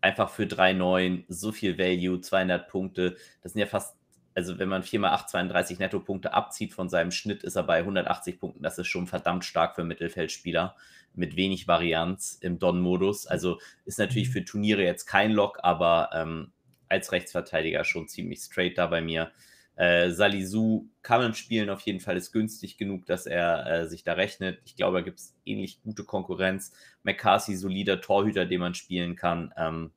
Einfach 0.00 0.30
für 0.30 0.42
3,9, 0.42 1.26
so 1.28 1.52
viel 1.52 1.78
Value, 1.78 2.20
200 2.20 2.66
Punkte. 2.68 3.16
Das 3.40 3.52
sind 3.52 3.60
ja 3.60 3.66
fast, 3.66 3.96
also 4.34 4.58
wenn 4.58 4.68
man 4.68 4.82
4 4.82 4.98
mal 4.98 5.12
8, 5.12 5.30
32 5.30 5.78
Nettopunkte 5.78 6.34
abzieht 6.34 6.72
von 6.72 6.88
seinem 6.88 7.12
Schnitt, 7.12 7.44
ist 7.44 7.54
er 7.54 7.62
bei 7.62 7.78
180 7.78 8.40
Punkten. 8.40 8.64
Das 8.64 8.78
ist 8.78 8.88
schon 8.88 9.06
verdammt 9.06 9.44
stark 9.44 9.76
für 9.76 9.84
Mittelfeldspieler 9.84 10.74
mit 11.14 11.36
wenig 11.36 11.68
Varianz 11.68 12.36
im 12.40 12.58
Don-Modus. 12.58 13.28
Also 13.28 13.60
ist 13.84 14.00
natürlich 14.00 14.30
mhm. 14.30 14.32
für 14.32 14.44
Turniere 14.44 14.82
jetzt 14.82 15.06
kein 15.06 15.30
Lock, 15.30 15.60
aber 15.62 16.10
ähm, 16.12 16.50
als 16.88 17.12
Rechtsverteidiger 17.12 17.84
schon 17.84 18.08
ziemlich 18.08 18.40
straight 18.40 18.76
da 18.76 18.88
bei 18.88 19.02
mir. 19.02 19.30
Äh, 19.76 20.10
Salisu 20.10 20.88
kann 21.02 21.20
man 21.20 21.34
spielen, 21.34 21.70
auf 21.70 21.80
jeden 21.80 22.00
Fall 22.00 22.16
ist 22.16 22.32
günstig 22.32 22.76
genug, 22.76 23.06
dass 23.06 23.26
er 23.26 23.66
äh, 23.66 23.88
sich 23.88 24.04
da 24.04 24.12
rechnet. 24.12 24.60
Ich 24.64 24.76
glaube, 24.76 24.98
da 24.98 25.02
gibt 25.02 25.18
es 25.18 25.34
ähnlich 25.44 25.80
gute 25.82 26.04
Konkurrenz. 26.04 26.72
McCarthy, 27.02 27.56
solider 27.56 28.00
Torhüter, 28.00 28.44
den 28.44 28.60
man 28.60 28.74
spielen 28.74 29.16
kann. 29.16 29.52
Ähm, 29.56 29.92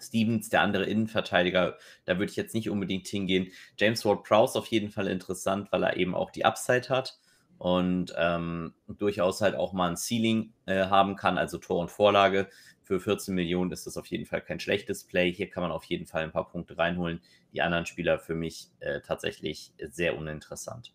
Stevens, 0.00 0.48
der 0.48 0.62
andere 0.62 0.84
Innenverteidiger, 0.84 1.76
da 2.04 2.18
würde 2.18 2.30
ich 2.30 2.36
jetzt 2.36 2.54
nicht 2.54 2.70
unbedingt 2.70 3.06
hingehen. 3.08 3.48
James 3.76 4.04
Ward-Prowse 4.04 4.58
auf 4.58 4.66
jeden 4.68 4.90
Fall 4.90 5.08
interessant, 5.08 5.70
weil 5.72 5.82
er 5.82 5.96
eben 5.96 6.14
auch 6.14 6.30
die 6.30 6.44
Upside 6.44 6.88
hat 6.88 7.18
und 7.58 8.14
ähm, 8.16 8.74
durchaus 8.86 9.40
halt 9.40 9.56
auch 9.56 9.72
mal 9.72 9.90
ein 9.90 9.96
Ceiling 9.96 10.52
äh, 10.66 10.86
haben 10.86 11.16
kann, 11.16 11.38
also 11.38 11.58
Tor 11.58 11.80
und 11.80 11.90
Vorlage. 11.90 12.48
Für 12.88 13.00
14 13.00 13.34
Millionen 13.34 13.70
ist 13.70 13.86
das 13.86 13.98
auf 13.98 14.06
jeden 14.06 14.24
Fall 14.24 14.40
kein 14.40 14.60
schlechtes 14.60 15.04
Play. 15.04 15.30
Hier 15.30 15.50
kann 15.50 15.62
man 15.62 15.72
auf 15.72 15.84
jeden 15.84 16.06
Fall 16.06 16.22
ein 16.22 16.32
paar 16.32 16.48
Punkte 16.48 16.78
reinholen. 16.78 17.20
Die 17.52 17.60
anderen 17.60 17.84
Spieler 17.84 18.18
für 18.18 18.34
mich 18.34 18.70
äh, 18.80 19.02
tatsächlich 19.02 19.74
sehr 19.90 20.16
uninteressant. 20.16 20.94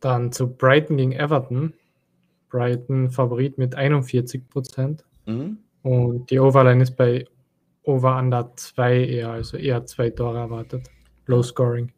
Dann 0.00 0.32
zu 0.32 0.52
Brighton 0.52 0.96
gegen 0.96 1.12
Everton. 1.12 1.74
Brighton 2.48 3.08
Favorit 3.08 3.56
mit 3.56 3.76
41 3.76 4.48
Prozent. 4.48 5.04
Mhm. 5.26 5.58
Und 5.82 6.28
die 6.28 6.40
Overline 6.40 6.82
ist 6.82 6.96
bei 6.96 7.28
Over 7.84 8.18
Under 8.18 8.50
2 8.56 8.96
eher, 8.96 9.30
also 9.30 9.56
eher 9.56 9.86
zwei 9.86 10.10
Tore 10.10 10.38
erwartet. 10.38 10.90
Low 11.26 11.44
Scoring. 11.44 11.92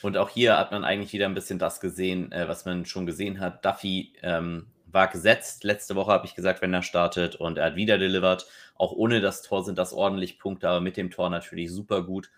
Und 0.00 0.16
auch 0.16 0.30
hier 0.30 0.56
hat 0.56 0.72
man 0.72 0.82
eigentlich 0.82 1.12
wieder 1.12 1.26
ein 1.26 1.34
bisschen 1.34 1.58
das 1.58 1.78
gesehen, 1.78 2.32
äh, 2.32 2.48
was 2.48 2.64
man 2.64 2.86
schon 2.86 3.04
gesehen 3.04 3.38
hat. 3.38 3.66
Duffy 3.66 4.14
ähm, 4.22 4.68
war 4.98 5.06
gesetzt. 5.06 5.62
Letzte 5.62 5.94
Woche 5.94 6.10
habe 6.10 6.26
ich 6.26 6.34
gesagt, 6.34 6.60
wenn 6.60 6.74
er 6.74 6.82
startet 6.82 7.36
und 7.36 7.56
er 7.56 7.66
hat 7.66 7.76
wieder 7.76 7.98
delivered. 7.98 8.46
Auch 8.74 8.90
ohne 8.90 9.20
das 9.20 9.42
Tor 9.42 9.64
sind 9.64 9.78
das 9.78 9.92
ordentlich 9.92 10.40
Punkte, 10.40 10.68
aber 10.68 10.80
mit 10.80 10.96
dem 10.96 11.12
Tor 11.12 11.30
natürlich 11.30 11.70
super 11.70 12.02
gut. 12.02 12.32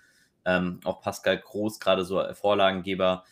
Ähm, 0.45 0.79
auch 0.85 1.01
Pascal 1.01 1.39
Groß, 1.39 1.81
gerade 1.81 2.05
so 2.05 2.23
Vorlagengeber 2.35 3.25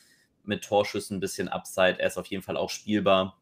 mit 0.44 0.64
Torschüssen, 0.64 1.18
ein 1.18 1.20
bisschen 1.20 1.48
Upside. 1.48 2.00
Er 2.00 2.06
ist 2.06 2.16
auf 2.16 2.24
jeden 2.28 2.42
Fall 2.42 2.56
auch 2.56 2.70
spielbar. 2.70 3.38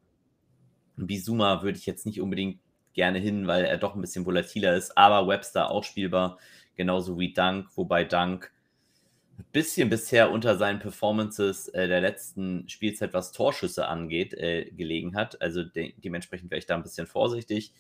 Bizuma 0.97 1.63
würde 1.63 1.79
ich 1.79 1.87
jetzt 1.87 2.05
nicht 2.05 2.21
unbedingt 2.21 2.59
gerne 2.93 3.21
hin, 3.21 3.47
weil 3.47 3.65
er 3.65 3.79
doch 3.79 3.95
ein 3.95 4.01
bisschen 4.01 4.27
volatiler 4.27 4.75
ist, 4.75 4.99
aber 4.99 5.29
Webster 5.29 5.71
auch 5.71 5.85
spielbar, 5.85 6.39
genauso 6.75 7.17
wie 7.17 7.33
Dunk, 7.33 7.69
wobei 7.77 8.03
Dunk 8.03 8.51
bisschen 9.53 9.91
bisher 9.91 10.31
unter 10.31 10.57
seinen 10.57 10.79
Performances 10.79 11.69
äh, 11.69 11.89
der 11.89 12.01
letzten 12.01 12.69
Spielzeit, 12.69 13.13
was 13.13 13.33
Torschüsse 13.33 13.89
angeht, 13.89 14.35
äh, 14.35 14.71
gelegen 14.71 15.15
hat. 15.15 15.41
Also 15.41 15.63
de 15.63 15.95
dementsprechend 15.97 16.51
wäre 16.51 16.59
ich 16.59 16.67
da 16.67 16.75
ein 16.75 16.83
bisschen 16.83 17.07
vorsichtig. 17.07 17.73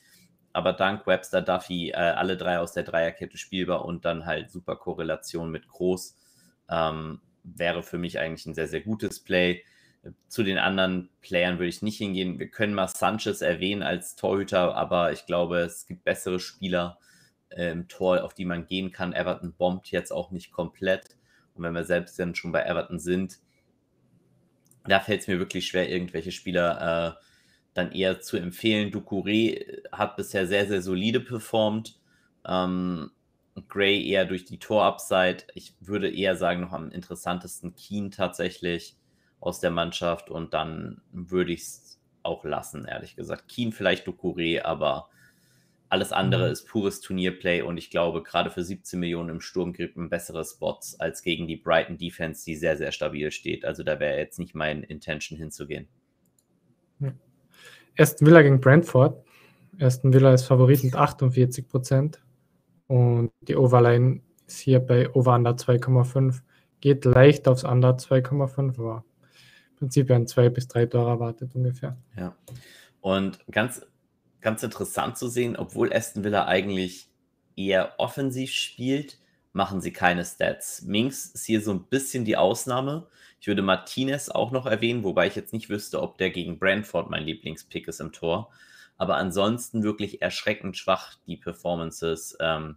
Aber 0.52 0.72
dank 0.72 1.06
Webster, 1.06 1.42
Duffy, 1.42 1.90
äh, 1.90 1.94
alle 1.94 2.36
drei 2.36 2.58
aus 2.58 2.72
der 2.72 2.82
Dreierkette 2.82 3.36
spielbar 3.36 3.84
und 3.84 4.04
dann 4.04 4.24
halt 4.24 4.50
super 4.50 4.76
Korrelation 4.76 5.50
mit 5.50 5.68
Groß, 5.68 6.16
ähm, 6.70 7.20
wäre 7.44 7.82
für 7.82 7.98
mich 7.98 8.18
eigentlich 8.18 8.46
ein 8.46 8.54
sehr, 8.54 8.68
sehr 8.68 8.80
gutes 8.80 9.20
Play. 9.20 9.62
Zu 10.28 10.42
den 10.44 10.58
anderen 10.58 11.10
Playern 11.20 11.58
würde 11.58 11.68
ich 11.68 11.82
nicht 11.82 11.98
hingehen. 11.98 12.38
Wir 12.38 12.48
können 12.48 12.74
mal 12.74 12.88
Sanchez 12.88 13.42
erwähnen 13.42 13.82
als 13.82 14.16
Torhüter, 14.16 14.74
aber 14.76 15.12
ich 15.12 15.26
glaube, 15.26 15.58
es 15.58 15.86
gibt 15.86 16.04
bessere 16.04 16.40
Spieler 16.40 16.98
äh, 17.50 17.70
im 17.72 17.88
Tor, 17.88 18.24
auf 18.24 18.34
die 18.34 18.44
man 18.44 18.66
gehen 18.66 18.92
kann. 18.92 19.12
Everton 19.12 19.52
bombt 19.52 19.90
jetzt 19.90 20.12
auch 20.12 20.30
nicht 20.30 20.52
komplett. 20.52 21.16
Und 21.56 21.64
wenn 21.64 21.74
wir 21.74 21.84
selbst 21.84 22.18
dann 22.18 22.34
schon 22.34 22.52
bei 22.52 22.62
Everton 22.62 22.98
sind, 22.98 23.38
da 24.84 25.00
fällt 25.00 25.22
es 25.22 25.28
mir 25.28 25.38
wirklich 25.38 25.66
schwer, 25.66 25.90
irgendwelche 25.90 26.32
Spieler 26.32 27.16
äh, 27.18 27.24
dann 27.74 27.92
eher 27.92 28.20
zu 28.20 28.36
empfehlen. 28.36 28.90
Ducouré 28.90 29.82
hat 29.92 30.16
bisher 30.16 30.46
sehr, 30.46 30.66
sehr 30.66 30.82
solide 30.82 31.20
performt. 31.20 32.00
Ähm, 32.46 33.10
Gray 33.68 34.06
eher 34.06 34.24
durch 34.26 34.44
die 34.44 34.58
Torupside. 34.58 35.44
Ich 35.54 35.74
würde 35.80 36.10
eher 36.10 36.36
sagen, 36.36 36.60
noch 36.60 36.72
am 36.72 36.90
interessantesten 36.90 37.74
Keen 37.74 38.10
tatsächlich 38.10 38.96
aus 39.40 39.60
der 39.60 39.70
Mannschaft. 39.70 40.30
Und 40.30 40.54
dann 40.54 41.00
würde 41.12 41.52
ich 41.52 41.62
es 41.62 42.00
auch 42.22 42.44
lassen, 42.44 42.84
ehrlich 42.84 43.16
gesagt. 43.16 43.48
Keen 43.48 43.72
vielleicht 43.72 44.06
Ducouré, 44.06 44.62
aber 44.62 45.08
alles 45.88 46.12
andere 46.12 46.46
mhm. 46.46 46.52
ist 46.52 46.66
pures 46.66 47.00
Turnierplay 47.00 47.62
und 47.62 47.78
ich 47.78 47.90
glaube, 47.90 48.22
gerade 48.22 48.50
für 48.50 48.62
17 48.62 48.98
Millionen 48.98 49.28
im 49.28 49.40
Sturm 49.40 49.72
kriegt 49.72 49.96
man 49.96 50.08
bessere 50.08 50.44
Spots 50.44 50.98
als 50.98 51.22
gegen 51.22 51.46
die 51.46 51.56
Brighton 51.56 51.96
Defense, 51.96 52.44
die 52.44 52.56
sehr, 52.56 52.76
sehr 52.76 52.92
stabil 52.92 53.30
steht. 53.30 53.64
Also 53.64 53.82
da 53.82 54.00
wäre 54.00 54.18
jetzt 54.18 54.38
nicht 54.38 54.54
mein 54.54 54.82
Intention 54.82 55.38
hinzugehen. 55.38 55.88
Ja. 57.00 57.12
Aston 57.98 58.26
Villa 58.26 58.42
gegen 58.42 58.60
Brentford. 58.60 59.24
Aston 59.80 60.12
Villa 60.12 60.32
ist 60.34 60.44
Favorit 60.44 60.82
mit 60.82 60.96
48 60.96 61.68
Prozent 61.68 62.22
und 62.88 63.30
die 63.42 63.56
Overline 63.56 64.22
ist 64.46 64.60
hier 64.60 64.80
bei 64.80 65.12
Over 65.14 65.34
Under 65.34 65.52
2,5. 65.52 66.40
Geht 66.80 67.04
leicht 67.04 67.48
aufs 67.48 67.64
Under 67.64 67.96
2,5, 67.96 68.78
aber 68.80 69.04
im 69.70 69.76
Prinzip 69.76 70.08
werden 70.08 70.26
zwei 70.26 70.48
bis 70.48 70.68
drei 70.68 70.86
Tore 70.86 71.10
erwartet 71.10 71.54
ungefähr. 71.54 71.96
Ja. 72.16 72.36
Und 73.00 73.44
ganz 73.50 73.82
ganz 74.40 74.62
interessant 74.62 75.16
zu 75.16 75.28
sehen, 75.28 75.56
obwohl 75.56 75.92
Aston 75.92 76.24
Villa 76.24 76.46
eigentlich 76.46 77.08
eher 77.56 77.94
offensiv 77.98 78.52
spielt, 78.52 79.18
machen 79.52 79.80
sie 79.80 79.92
keine 79.92 80.24
Stats. 80.24 80.82
Minks 80.82 81.26
ist 81.26 81.46
hier 81.46 81.62
so 81.62 81.72
ein 81.72 81.84
bisschen 81.84 82.24
die 82.24 82.36
Ausnahme. 82.36 83.08
Ich 83.40 83.46
würde 83.46 83.62
Martinez 83.62 84.28
auch 84.28 84.50
noch 84.50 84.66
erwähnen, 84.66 85.02
wobei 85.02 85.26
ich 85.26 85.34
jetzt 85.34 85.52
nicht 85.52 85.70
wüsste, 85.70 86.02
ob 86.02 86.18
der 86.18 86.30
gegen 86.30 86.58
Brentford 86.58 87.10
mein 87.10 87.24
Lieblingspick 87.24 87.88
ist 87.88 88.00
im 88.00 88.12
Tor. 88.12 88.50
Aber 88.98 89.16
ansonsten 89.16 89.82
wirklich 89.82 90.22
erschreckend 90.22 90.76
schwach 90.76 91.14
die 91.26 91.36
Performances 91.36 92.36
ähm, 92.40 92.76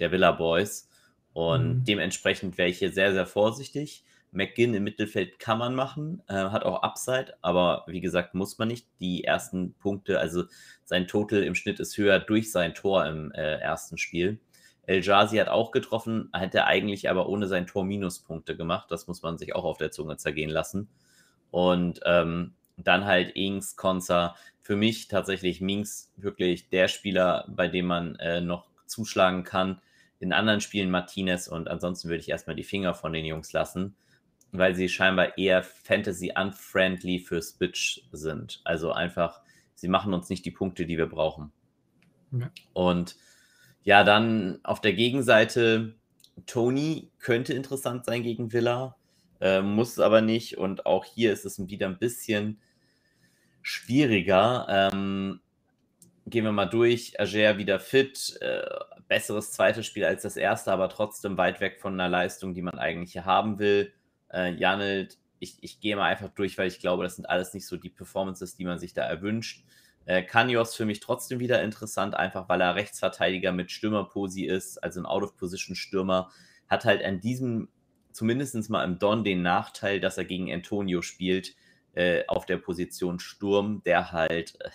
der 0.00 0.12
Villa 0.12 0.32
Boys. 0.32 0.88
Und 1.32 1.80
mhm. 1.80 1.84
dementsprechend 1.84 2.58
wäre 2.58 2.68
ich 2.68 2.78
hier 2.78 2.92
sehr, 2.92 3.12
sehr 3.12 3.26
vorsichtig. 3.26 4.04
McGinn 4.34 4.74
im 4.74 4.84
Mittelfeld 4.84 5.38
kann 5.38 5.58
man 5.58 5.74
machen, 5.74 6.22
äh, 6.28 6.34
hat 6.34 6.64
auch 6.64 6.82
Upside, 6.82 7.34
aber 7.40 7.84
wie 7.86 8.00
gesagt, 8.00 8.34
muss 8.34 8.58
man 8.58 8.68
nicht. 8.68 8.86
Die 9.00 9.24
ersten 9.24 9.74
Punkte, 9.74 10.18
also 10.18 10.44
sein 10.84 11.06
Total 11.06 11.42
im 11.42 11.54
Schnitt 11.54 11.80
ist 11.80 11.96
höher 11.96 12.18
durch 12.18 12.50
sein 12.50 12.74
Tor 12.74 13.06
im 13.06 13.32
äh, 13.32 13.58
ersten 13.58 13.96
Spiel. 13.96 14.40
El 14.86 15.02
Jazi 15.02 15.36
hat 15.36 15.48
auch 15.48 15.70
getroffen, 15.70 16.30
hätte 16.34 16.66
eigentlich 16.66 17.08
aber 17.08 17.28
ohne 17.28 17.46
sein 17.46 17.66
Tor 17.66 17.84
Minuspunkte 17.84 18.56
gemacht. 18.56 18.90
Das 18.90 19.06
muss 19.06 19.22
man 19.22 19.38
sich 19.38 19.54
auch 19.54 19.64
auf 19.64 19.78
der 19.78 19.90
Zunge 19.90 20.16
zergehen 20.18 20.50
lassen. 20.50 20.88
Und 21.50 22.00
ähm, 22.04 22.54
dann 22.76 23.06
halt 23.06 23.34
Ings, 23.36 23.76
Konza. 23.76 24.34
Für 24.60 24.76
mich 24.76 25.08
tatsächlich 25.08 25.60
Minks 25.60 26.12
wirklich 26.16 26.68
der 26.68 26.88
Spieler, 26.88 27.46
bei 27.48 27.68
dem 27.68 27.86
man 27.86 28.16
äh, 28.16 28.40
noch 28.40 28.66
zuschlagen 28.86 29.44
kann. 29.44 29.80
In 30.18 30.32
anderen 30.32 30.60
Spielen 30.60 30.90
Martinez 30.90 31.48
und 31.48 31.68
ansonsten 31.68 32.08
würde 32.08 32.20
ich 32.20 32.30
erstmal 32.30 32.56
die 32.56 32.64
Finger 32.64 32.94
von 32.94 33.12
den 33.12 33.24
Jungs 33.24 33.52
lassen 33.52 33.94
weil 34.58 34.74
sie 34.74 34.88
scheinbar 34.88 35.36
eher 35.36 35.62
Fantasy-unfriendly 35.62 37.18
für 37.18 37.42
Switch 37.42 38.02
sind. 38.12 38.60
Also 38.64 38.92
einfach, 38.92 39.40
sie 39.74 39.88
machen 39.88 40.14
uns 40.14 40.28
nicht 40.28 40.44
die 40.44 40.52
Punkte, 40.52 40.86
die 40.86 40.96
wir 40.96 41.06
brauchen. 41.06 41.52
Ja. 42.30 42.50
Und 42.72 43.16
ja, 43.82 44.04
dann 44.04 44.60
auf 44.62 44.80
der 44.80 44.92
Gegenseite, 44.92 45.94
Tony 46.46 47.10
könnte 47.18 47.52
interessant 47.52 48.04
sein 48.04 48.22
gegen 48.22 48.52
Villa, 48.52 48.96
äh, 49.40 49.60
muss 49.60 49.98
aber 49.98 50.20
nicht. 50.20 50.56
Und 50.56 50.86
auch 50.86 51.04
hier 51.04 51.32
ist 51.32 51.44
es 51.44 51.58
wieder 51.68 51.88
ein 51.88 51.98
bisschen 51.98 52.60
schwieriger. 53.60 54.66
Ähm, 54.68 55.40
gehen 56.26 56.44
wir 56.44 56.52
mal 56.52 56.66
durch. 56.66 57.18
Ager 57.18 57.58
wieder 57.58 57.80
fit. 57.80 58.38
Äh, 58.40 58.62
besseres 59.08 59.52
zweites 59.52 59.84
Spiel 59.84 60.04
als 60.04 60.22
das 60.22 60.36
erste, 60.36 60.72
aber 60.72 60.88
trotzdem 60.88 61.36
weit 61.36 61.60
weg 61.60 61.80
von 61.80 61.94
einer 61.94 62.08
Leistung, 62.08 62.54
die 62.54 62.62
man 62.62 62.78
eigentlich 62.78 63.18
haben 63.18 63.58
will. 63.58 63.92
Äh, 64.34 64.54
Janelt, 64.54 65.18
ich, 65.38 65.58
ich 65.60 65.80
gehe 65.80 65.96
mal 65.96 66.06
einfach 66.06 66.30
durch, 66.30 66.58
weil 66.58 66.68
ich 66.68 66.80
glaube, 66.80 67.04
das 67.04 67.16
sind 67.16 67.26
alles 67.26 67.54
nicht 67.54 67.66
so 67.66 67.76
die 67.76 67.90
Performances, 67.90 68.56
die 68.56 68.64
man 68.64 68.78
sich 68.78 68.94
da 68.94 69.02
erwünscht. 69.02 69.64
Äh, 70.06 70.22
Kanios 70.22 70.74
für 70.74 70.84
mich 70.84 71.00
trotzdem 71.00 71.38
wieder 71.40 71.62
interessant, 71.62 72.14
einfach 72.14 72.48
weil 72.48 72.60
er 72.60 72.74
Rechtsverteidiger 72.74 73.52
mit 73.52 73.70
Stürmerposi 73.70 74.44
ist, 74.44 74.82
also 74.82 75.00
ein 75.00 75.06
Out-of-Position-Stürmer, 75.06 76.30
hat 76.68 76.84
halt 76.84 77.04
an 77.04 77.20
diesem, 77.20 77.68
zumindest 78.12 78.68
mal 78.70 78.84
im 78.84 78.98
Don, 78.98 79.24
den 79.24 79.42
Nachteil, 79.42 80.00
dass 80.00 80.18
er 80.18 80.24
gegen 80.24 80.52
Antonio 80.52 81.02
spielt, 81.02 81.54
äh, 81.94 82.24
auf 82.26 82.44
der 82.46 82.58
Position 82.58 83.20
Sturm, 83.20 83.82
der 83.84 84.12
halt, 84.12 84.56
äh, 84.60 84.70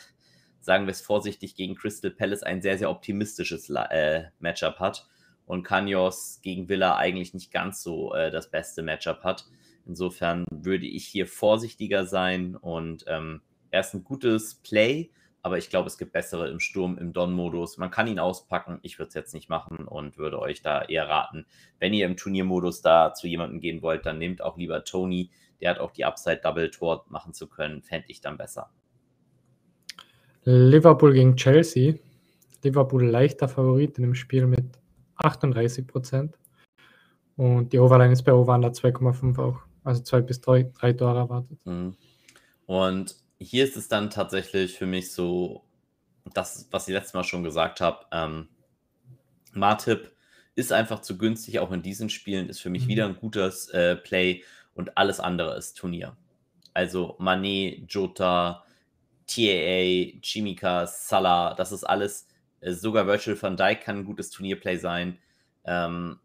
sagen 0.61 0.85
wir 0.85 0.91
es 0.91 1.01
vorsichtig, 1.01 1.55
gegen 1.55 1.75
Crystal 1.75 2.11
Palace 2.11 2.43
ein 2.43 2.61
sehr, 2.61 2.77
sehr 2.77 2.89
optimistisches 2.89 3.69
äh, 3.69 4.25
Matchup 4.39 4.79
hat 4.79 5.07
und 5.49 5.63
Kanyos 5.63 6.41
gegen 6.43 6.69
Villa 6.69 6.95
eigentlich 6.95 7.33
nicht 7.33 7.51
ganz 7.51 7.81
so 7.81 8.13
äh, 8.13 8.29
das 8.29 8.51
beste 8.51 8.83
Matchup 8.83 9.23
hat. 9.23 9.47
Insofern 9.87 10.45
würde 10.51 10.85
ich 10.85 11.07
hier 11.07 11.25
vorsichtiger 11.25 12.05
sein 12.05 12.55
und 12.55 13.05
ähm, 13.07 13.41
er 13.71 13.79
ist 13.79 13.95
ein 13.95 14.03
gutes 14.03 14.61
Play, 14.61 15.09
aber 15.41 15.57
ich 15.57 15.71
glaube, 15.71 15.87
es 15.87 15.97
gibt 15.97 16.11
bessere 16.11 16.49
im 16.49 16.59
Sturm, 16.59 16.99
im 16.99 17.13
Don-Modus. 17.13 17.79
Man 17.79 17.89
kann 17.89 18.05
ihn 18.05 18.19
auspacken, 18.19 18.77
ich 18.83 18.99
würde 18.99 19.07
es 19.07 19.15
jetzt 19.15 19.33
nicht 19.33 19.49
machen 19.49 19.87
und 19.87 20.19
würde 20.19 20.39
euch 20.39 20.61
da 20.61 20.83
eher 20.83 21.09
raten, 21.09 21.47
wenn 21.79 21.95
ihr 21.95 22.05
im 22.05 22.15
Turniermodus 22.15 22.83
da 22.83 23.15
zu 23.15 23.27
jemandem 23.27 23.59
gehen 23.59 23.81
wollt, 23.81 24.05
dann 24.05 24.19
nehmt 24.19 24.43
auch 24.43 24.55
lieber 24.55 24.83
Tony. 24.83 25.31
Der 25.61 25.71
hat 25.71 25.79
auch 25.79 25.91
die 25.91 26.05
Upside 26.05 26.41
Double 26.43 26.69
Tor 26.69 27.05
machen 27.09 27.33
zu 27.33 27.47
können, 27.47 27.81
fände 27.81 28.05
ich 28.09 28.21
dann 28.21 28.37
besser. 28.37 28.69
Liverpool 30.43 31.13
gegen 31.13 31.35
Chelsea. 31.35 31.95
Liverpool 32.63 33.03
leichter 33.03 33.47
Favorit 33.47 33.97
in 33.97 34.03
dem 34.03 34.15
Spiel 34.15 34.45
mit 34.45 34.78
38 35.19 35.87
Prozent. 35.87 36.37
Und 37.35 37.71
die 37.71 37.79
Overline 37.79 38.13
ist 38.13 38.23
bei 38.23 38.33
Over 38.33 38.55
2,5 38.55 39.39
auch. 39.39 39.59
Also 39.83 40.01
zwei 40.01 40.21
bis 40.21 40.41
drei, 40.41 40.63
drei 40.63 40.93
Tore 40.93 41.19
erwartet. 41.19 41.57
Mhm. 41.65 41.95
Und 42.65 43.15
hier 43.39 43.63
ist 43.63 43.77
es 43.77 43.87
dann 43.87 44.09
tatsächlich 44.09 44.77
für 44.77 44.85
mich 44.85 45.11
so, 45.11 45.63
das, 46.33 46.67
was 46.71 46.87
ich 46.87 46.93
letztes 46.93 47.13
Mal 47.13 47.23
schon 47.23 47.43
gesagt 47.43 47.81
habe, 47.81 48.05
ähm, 48.11 48.49
Martip 49.53 50.11
ist 50.55 50.73
einfach 50.73 51.01
zu 51.01 51.17
günstig, 51.17 51.59
auch 51.59 51.71
in 51.71 51.81
diesen 51.81 52.09
Spielen, 52.09 52.49
ist 52.49 52.59
für 52.59 52.69
mich 52.69 52.85
mhm. 52.85 52.89
wieder 52.89 53.05
ein 53.05 53.15
gutes 53.15 53.69
äh, 53.69 53.95
Play 53.95 54.43
und 54.75 54.97
alles 54.97 55.19
andere 55.19 55.57
ist 55.57 55.77
Turnier. 55.77 56.15
Also 56.73 57.15
Manet, 57.19 57.91
Jota, 57.91 58.63
TAA, 59.25 60.19
Chimika, 60.21 60.85
Salah, 60.85 61.53
das 61.53 61.71
ist 61.71 61.83
alles, 61.83 62.27
sogar 62.61 63.07
Virtual 63.07 63.41
van 63.41 63.57
Dijk 63.57 63.81
kann 63.81 63.99
ein 63.99 64.05
gutes 64.05 64.29
Turnierplay 64.29 64.77
sein. 64.77 65.19
Ähm, 65.65 66.19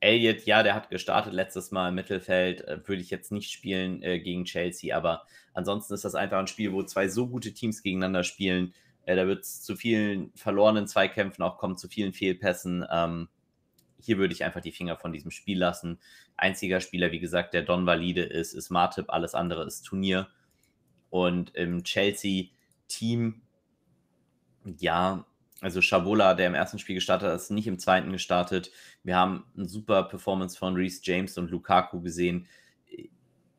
Elliot, 0.00 0.44
ja, 0.44 0.62
der 0.62 0.74
hat 0.74 0.90
gestartet 0.90 1.32
letztes 1.32 1.70
Mal 1.70 1.88
im 1.88 1.94
Mittelfeld, 1.94 2.62
äh, 2.62 2.86
würde 2.86 3.02
ich 3.02 3.10
jetzt 3.10 3.32
nicht 3.32 3.50
spielen 3.50 4.02
äh, 4.02 4.20
gegen 4.20 4.44
Chelsea, 4.44 4.96
aber 4.96 5.24
ansonsten 5.54 5.94
ist 5.94 6.04
das 6.04 6.14
einfach 6.14 6.38
ein 6.38 6.46
Spiel, 6.46 6.72
wo 6.72 6.82
zwei 6.82 7.08
so 7.08 7.28
gute 7.28 7.52
Teams 7.52 7.82
gegeneinander 7.82 8.22
spielen. 8.22 8.74
Äh, 9.04 9.16
da 9.16 9.26
wird 9.26 9.44
es 9.44 9.62
zu 9.62 9.74
vielen 9.74 10.32
verlorenen 10.34 10.86
Zweikämpfen 10.86 11.42
auch 11.42 11.58
kommen, 11.58 11.76
zu 11.76 11.88
vielen 11.88 12.12
Fehlpässen. 12.12 12.84
Ähm, 12.90 13.28
hier 13.98 14.18
würde 14.18 14.34
ich 14.34 14.44
einfach 14.44 14.60
die 14.60 14.72
Finger 14.72 14.96
von 14.96 15.12
diesem 15.12 15.30
Spiel 15.30 15.58
lassen. 15.58 15.98
Einziger 16.36 16.80
Spieler, 16.80 17.12
wie 17.12 17.20
gesagt, 17.20 17.54
der 17.54 17.62
Don 17.62 17.86
valide 17.86 18.22
ist, 18.22 18.52
ist 18.52 18.70
Martip, 18.70 19.06
alles 19.08 19.34
andere 19.34 19.64
ist 19.64 19.82
Turnier. 19.82 20.28
Und 21.08 21.54
im 21.54 21.82
Chelsea-Team, 21.82 23.40
ja, 24.78 25.24
also 25.60 25.80
Schabola, 25.80 26.34
der 26.34 26.48
im 26.48 26.54
ersten 26.54 26.78
Spiel 26.78 26.96
gestartet 26.96 27.28
hat, 27.28 27.36
ist 27.36 27.50
nicht 27.50 27.66
im 27.66 27.78
zweiten 27.78 28.12
gestartet. 28.12 28.70
Wir 29.02 29.16
haben 29.16 29.44
eine 29.56 29.68
super 29.68 30.02
Performance 30.04 30.56
von 30.58 30.74
Reese 30.74 31.00
James 31.02 31.38
und 31.38 31.50
Lukaku 31.50 32.00
gesehen. 32.00 32.46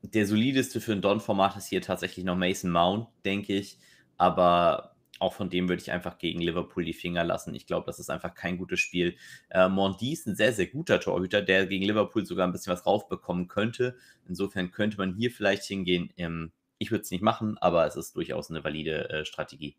Der 0.03 0.27
solideste 0.27 0.79
für 0.79 0.93
ein 0.93 1.01
Don-Format 1.01 1.57
ist 1.57 1.67
hier 1.67 1.81
tatsächlich 1.81 2.23
noch 2.23 2.37
Mason 2.37 2.71
Mount, 2.71 3.07
denke 3.25 3.55
ich. 3.55 3.79
Aber 4.17 4.95
auch 5.19 5.33
von 5.33 5.49
dem 5.49 5.67
würde 5.67 5.81
ich 5.81 5.91
einfach 5.91 6.19
gegen 6.19 6.39
Liverpool 6.39 6.85
die 6.85 6.93
Finger 6.93 7.23
lassen. 7.23 7.55
Ich 7.55 7.65
glaube, 7.65 7.87
das 7.87 7.99
ist 7.99 8.09
einfach 8.09 8.35
kein 8.35 8.57
gutes 8.57 8.79
Spiel. 8.79 9.17
Äh, 9.49 9.67
Mondi 9.67 10.13
ist 10.13 10.27
ein 10.27 10.35
sehr, 10.35 10.53
sehr 10.53 10.67
guter 10.67 10.99
Torhüter, 10.99 11.41
der 11.41 11.65
gegen 11.65 11.85
Liverpool 11.85 12.25
sogar 12.25 12.47
ein 12.47 12.51
bisschen 12.51 12.73
was 12.73 12.85
raufbekommen 12.85 13.47
könnte. 13.47 13.97
Insofern 14.27 14.71
könnte 14.71 14.97
man 14.97 15.15
hier 15.15 15.31
vielleicht 15.31 15.63
hingehen. 15.63 16.13
Ähm, 16.17 16.51
ich 16.77 16.91
würde 16.91 17.01
es 17.01 17.11
nicht 17.11 17.23
machen, 17.23 17.57
aber 17.57 17.87
es 17.87 17.95
ist 17.95 18.15
durchaus 18.15 18.51
eine 18.51 18.63
valide 18.63 19.09
äh, 19.09 19.25
Strategie. 19.25 19.75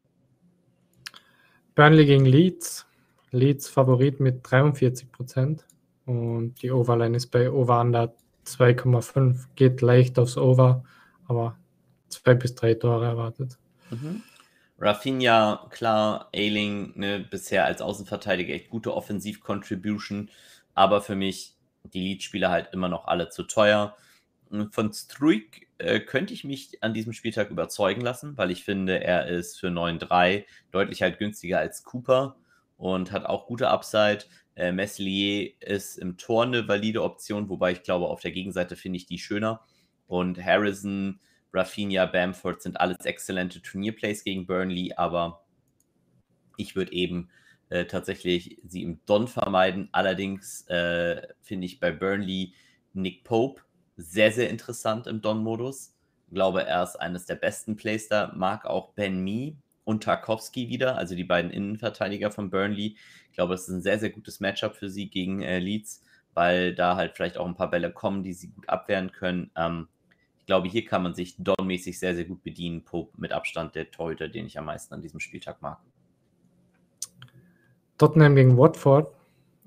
Burnley 1.79 2.07
gegen 2.07 2.27
Leeds. 2.27 2.87
Leeds 3.31 3.69
Favorit 3.69 4.19
mit 4.19 4.41
43 4.43 5.13
Prozent. 5.13 5.65
Und 6.07 6.61
die 6.61 6.73
Overline 6.73 7.17
ist 7.17 7.29
bei 7.29 7.49
Over 7.49 7.81
Under 7.81 8.15
2,5. 8.45 9.47
Geht 9.55 9.81
leicht 9.81 10.19
aufs 10.19 10.37
Over, 10.37 10.83
aber 11.29 11.57
zwei 12.09 12.35
bis 12.35 12.57
drei 12.57 12.75
Tore 12.75 13.07
erwartet. 13.07 13.59
Mhm. 13.91 14.25
Rafinha, 14.81 15.69
klar, 15.71 16.29
Ailing, 16.35 16.99
ne, 16.99 17.21
bisher 17.21 17.65
als 17.65 17.81
Außenverteidiger 17.81 18.55
echt 18.55 18.71
gute 18.71 18.93
Offensiv-Contribution, 18.93 20.31
aber 20.75 21.01
für 21.01 21.15
mich 21.15 21.55
die 21.85 22.01
Lead-Spieler 22.01 22.51
halt 22.51 22.71
immer 22.73 22.89
noch 22.89 23.07
alle 23.07 23.29
zu 23.29 23.45
teuer. 23.45 23.97
Von 24.71 24.93
Struik 24.93 25.69
äh, 25.79 26.01
könnte 26.01 26.33
ich 26.33 26.45
mich 26.45 26.83
an 26.83 26.95
diesem 26.95 27.13
Spieltag 27.13 27.51
überzeugen 27.51 28.01
lassen, 28.01 28.37
weil 28.37 28.51
ich 28.51 28.65
finde, 28.65 29.03
er 29.03 29.27
ist 29.27 29.61
für 29.61 29.69
9-3 29.69 30.45
deutlich 30.71 31.03
halt 31.03 31.19
günstiger 31.19 31.59
als 31.59 31.85
Cooper 31.85 32.37
und 32.77 33.13
hat 33.13 33.27
auch 33.27 33.47
gute 33.47 33.69
Upside. 33.69 34.25
Äh, 34.57 34.73
Meslier 34.73 35.53
ist 35.61 35.99
im 35.99 36.17
Tor 36.17 36.45
eine 36.45 36.67
valide 36.67 37.03
Option, 37.03 37.49
wobei 37.49 37.73
ich 37.73 37.83
glaube, 37.83 38.09
auf 38.09 38.21
der 38.21 38.33
Gegenseite 38.33 38.77
finde 38.77 38.97
ich 38.97 39.07
die 39.07 39.19
schöner. 39.19 39.61
Und 40.07 40.43
Harrison 40.43 41.21
Rafinha, 41.53 42.07
Bamford 42.07 42.63
sind 42.63 42.81
alles 42.81 43.05
exzellente 43.05 43.63
Turnierplays 43.63 44.25
gegen 44.25 44.47
Burnley, 44.47 44.95
aber 44.97 45.45
ich 46.57 46.77
würde 46.77 46.93
eben 46.93 47.31
äh, 47.69 47.85
tatsächlich 47.85 48.59
sie 48.65 48.83
im 48.83 49.01
Don 49.07 49.29
vermeiden. 49.29 49.89
Allerdings 49.93 50.67
äh, 50.69 51.23
finde 51.41 51.67
ich 51.67 51.81
bei 51.81 51.93
Burnley 51.93 52.55
Nick 52.95 53.25
Pope 53.25 53.63
sehr, 53.99 54.33
sehr 54.33 54.49
interessant 54.49 55.07
im 55.07 55.21
Don-Modus. 55.21 55.95
Ich 56.29 56.35
glaube, 56.35 56.65
er 56.65 56.83
ist 56.83 56.97
eines 56.97 57.27
der 57.27 57.35
besten 57.35 57.77
Plays 57.77 58.09
da. 58.09 58.33
Mag 58.35 58.65
auch 58.65 58.95
Ben 58.95 59.23
Mee 59.23 59.57
und 59.85 60.05
Tarkovsky 60.05 60.69
wieder, 60.69 60.97
also 60.97 61.15
die 61.15 61.25
beiden 61.25 61.51
Innenverteidiger 61.51 62.31
von 62.31 62.49
Burnley. 62.49 62.97
Ich 63.31 63.35
glaube, 63.35 63.55
es 63.55 63.63
ist 63.63 63.69
ein 63.69 63.83
sehr, 63.83 63.99
sehr 63.99 64.11
gutes 64.11 64.41
Matchup 64.41 64.77
für 64.77 64.89
sie 64.89 65.11
gegen 65.11 65.43
äh, 65.43 65.59
Leeds, 65.59 66.03
weil 66.33 66.75
da 66.75 66.97
halt 66.97 67.17
vielleicht 67.17 67.37
auch 67.37 67.47
ein 67.47 67.55
paar 67.55 67.71
Bälle 67.71 67.93
kommen, 67.93 68.23
die 68.23 68.33
sie 68.33 68.49
gut 68.49 68.69
abwehren 68.69 69.13
können. 69.13 69.51
Ähm, 69.57 69.89
glaube, 70.49 70.69
hier 70.69 70.85
kann 70.85 71.03
man 71.03 71.15
sich 71.15 71.37
Don-mäßig 71.39 71.99
sehr, 71.99 72.15
sehr 72.17 72.25
gut 72.25 72.43
bedienen. 72.43 72.83
Pope 72.83 73.13
mit 73.21 73.33
Abstand 73.33 73.75
der 73.75 73.91
Torhüter, 73.91 74.29
den 74.29 74.47
ich 74.47 74.59
am 74.59 74.65
meisten 74.65 74.95
an 74.95 75.03
diesem 75.03 75.21
Spieltag 75.21 75.61
mag. 75.61 75.79
Tottenham 77.99 78.35
gegen 78.35 78.57
Watford. 78.57 79.15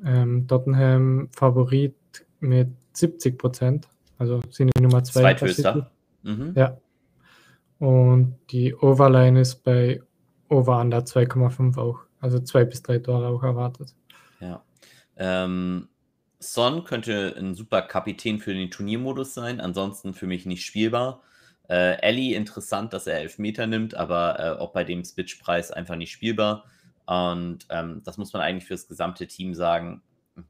Ähm, 0.03 0.47
Tottenham 0.47 1.29
Favorit 1.33 1.95
mit 2.39 2.69
70 2.93 3.37
Prozent. 3.37 3.87
Also 4.21 4.39
sind 4.51 4.69
die 4.77 4.83
Nummer 4.83 5.03
zwei. 5.03 5.21
Zweithöchster. 5.33 5.89
Mhm. 6.21 6.53
Ja. 6.55 6.77
Und 7.79 8.37
die 8.51 8.75
Overline 8.75 9.41
ist 9.41 9.63
bei 9.63 10.03
Over 10.47 10.79
Under 10.79 10.99
2,5 10.99 11.75
auch. 11.79 12.01
Also 12.19 12.37
zwei 12.37 12.63
bis 12.63 12.83
drei 12.83 12.99
Tore 12.99 13.29
auch 13.29 13.41
erwartet. 13.41 13.95
Ja. 14.39 14.63
Ähm, 15.17 15.89
Son 16.37 16.83
könnte 16.83 17.33
ein 17.35 17.55
super 17.55 17.81
Kapitän 17.81 18.39
für 18.39 18.53
den 18.53 18.69
Turniermodus 18.69 19.33
sein, 19.33 19.59
ansonsten 19.59 20.13
für 20.13 20.27
mich 20.27 20.45
nicht 20.45 20.67
spielbar. 20.67 21.23
Äh, 21.67 21.99
Ellie, 22.03 22.35
interessant, 22.35 22.93
dass 22.93 23.07
er 23.07 23.17
Elfmeter 23.17 23.65
nimmt, 23.65 23.95
aber 23.95 24.39
äh, 24.39 24.59
auch 24.59 24.71
bei 24.71 24.83
dem 24.83 25.03
Switch-Preis 25.03 25.71
einfach 25.71 25.95
nicht 25.95 26.11
spielbar. 26.11 26.65
Und 27.07 27.65
ähm, 27.71 28.03
das 28.05 28.19
muss 28.19 28.33
man 28.33 28.43
eigentlich 28.43 28.67
für 28.67 28.75
das 28.75 28.87
gesamte 28.87 29.25
Team 29.25 29.55
sagen. 29.55 30.03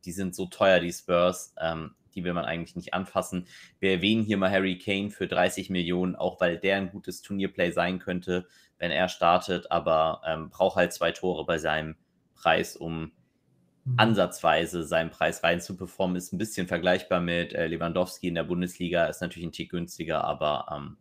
Die 0.04 0.12
sind 0.12 0.36
so 0.36 0.48
teuer, 0.48 0.82
die 0.82 0.92
Spurs, 0.92 1.54
ähm, 1.58 1.96
die 2.16 2.24
will 2.24 2.34
man 2.34 2.46
eigentlich 2.46 2.76
nicht 2.76 2.94
anfassen. 2.94 3.48
Wir 3.80 3.92
erwähnen 3.92 4.24
hier 4.24 4.38
mal 4.38 4.52
Harry 4.52 4.78
Kane 4.78 5.10
für 5.10 5.28
30 5.28 5.70
Millionen, 5.70 6.16
auch 6.16 6.40
weil 6.42 6.58
der 6.58 6.78
ein 6.78 6.92
gutes 6.92 7.22
Turnierplay 7.22 7.72
sein 7.72 8.00
könnte, 8.00 8.48
wenn 8.78 8.92
er 8.92 9.10
startet, 9.10 9.72
aber 9.72 10.22
ähm, 10.26 10.50
braucht 10.50 10.76
halt 10.78 10.94
zwei 10.94 11.12
Tore 11.12 11.46
bei 11.46 11.58
seinem 11.58 11.96
Preis, 12.36 12.76
um 12.76 13.12
Mhm. 13.86 13.98
ansatzweise 13.98 14.84
seinen 14.84 15.10
Preis 15.10 15.44
rein 15.44 15.62
zu 15.62 15.76
performen, 15.78 16.16
ist 16.16 16.34
ein 16.34 16.38
bisschen 16.38 16.68
vergleichbar 16.68 17.20
mit 17.20 17.54
äh, 17.54 17.68
Lewandowski 17.68 18.28
in 18.28 18.36
der 18.36 18.44
Bundesliga, 18.44 19.06
ist 19.06 19.22
natürlich 19.22 19.48
ein 19.48 19.52
Tick 19.52 19.72
günstiger, 19.72 20.24
aber 20.24 20.68
ähm, 20.76 20.98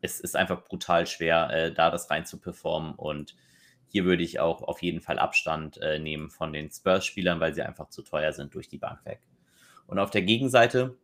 es 0.00 0.20
ist 0.20 0.36
einfach 0.36 0.64
brutal 0.64 1.06
schwer, 1.06 1.50
äh, 1.50 1.72
da 1.74 1.90
das 1.90 2.10
rein 2.10 2.26
zu 2.26 2.40
performen 2.40 2.94
und 2.94 3.36
hier 3.88 4.04
würde 4.04 4.22
ich 4.22 4.40
auch 4.40 4.62
auf 4.62 4.82
jeden 4.82 5.00
Fall 5.00 5.18
Abstand 5.18 5.78
äh, 5.78 5.98
nehmen 5.98 6.30
von 6.30 6.52
den 6.52 6.70
Spurs-Spielern, 6.70 7.40
weil 7.40 7.54
sie 7.54 7.62
einfach 7.62 7.88
zu 7.90 8.02
teuer 8.02 8.32
sind 8.32 8.54
durch 8.54 8.68
die 8.68 8.78
Bank 8.78 9.04
weg. 9.06 9.22
Und 9.88 9.98
auf 9.98 10.10
der 10.10 10.22
Gegenseite, 10.22 10.96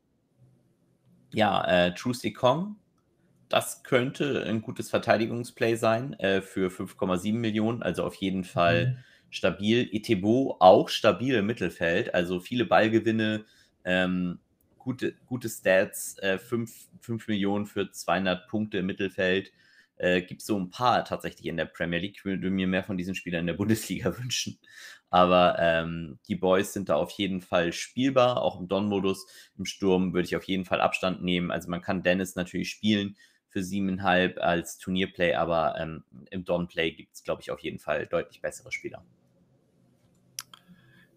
ja, 1.32 1.64
äh, 1.66 1.94
Truce 1.94 2.32
Kong, 2.32 2.76
das 3.48 3.82
könnte 3.82 4.44
ein 4.46 4.62
gutes 4.62 4.88
Verteidigungsplay 4.90 5.74
sein 5.74 6.12
äh, 6.20 6.40
für 6.40 6.70
5,7 6.70 7.32
Millionen, 7.32 7.82
also 7.82 8.04
auf 8.04 8.14
jeden 8.14 8.44
Fall 8.44 8.86
mhm 8.86 9.04
stabil. 9.34 9.88
Etebo 9.92 10.56
auch 10.60 10.88
stabil 10.88 11.34
im 11.34 11.46
Mittelfeld, 11.46 12.14
also 12.14 12.40
viele 12.40 12.64
Ballgewinne, 12.64 13.44
ähm, 13.84 14.38
gute, 14.78 15.14
gute 15.26 15.48
Stats, 15.48 16.16
5 16.20 16.88
äh, 17.08 17.12
Millionen 17.26 17.66
für 17.66 17.90
200 17.90 18.48
Punkte 18.48 18.78
im 18.78 18.86
Mittelfeld. 18.86 19.52
Äh, 19.96 20.22
Gibt 20.22 20.40
es 20.40 20.46
so 20.46 20.58
ein 20.58 20.70
paar 20.70 21.04
tatsächlich 21.04 21.46
in 21.46 21.56
der 21.56 21.66
Premier 21.66 21.98
League. 21.98 22.16
Ich 22.16 22.24
würde 22.24 22.50
mir 22.50 22.66
mehr 22.66 22.84
von 22.84 22.96
diesen 22.96 23.14
Spielern 23.14 23.40
in 23.40 23.46
der 23.46 23.54
Bundesliga 23.62 24.16
wünschen. 24.18 24.58
Aber 25.10 25.56
ähm, 25.60 26.18
die 26.26 26.34
Boys 26.34 26.72
sind 26.72 26.88
da 26.88 26.96
auf 26.96 27.12
jeden 27.12 27.40
Fall 27.40 27.72
spielbar, 27.72 28.42
auch 28.42 28.58
im 28.58 28.66
Don-Modus. 28.66 29.26
Im 29.56 29.64
Sturm 29.64 30.12
würde 30.12 30.26
ich 30.26 30.36
auf 30.36 30.44
jeden 30.44 30.64
Fall 30.64 30.80
Abstand 30.80 31.22
nehmen. 31.22 31.50
Also 31.50 31.70
man 31.70 31.82
kann 31.82 32.02
Dennis 32.02 32.34
natürlich 32.34 32.70
spielen 32.70 33.16
für 33.48 33.62
siebeneinhalb 33.62 34.38
als 34.38 34.78
Turnierplay, 34.78 35.34
aber 35.34 35.76
ähm, 35.78 36.02
im 36.30 36.44
Don-Play 36.44 36.90
gibt 36.90 37.14
es, 37.14 37.22
glaube 37.22 37.42
ich, 37.42 37.52
auf 37.52 37.60
jeden 37.60 37.78
Fall 37.78 38.06
deutlich 38.06 38.40
bessere 38.40 38.72
Spieler. 38.72 39.04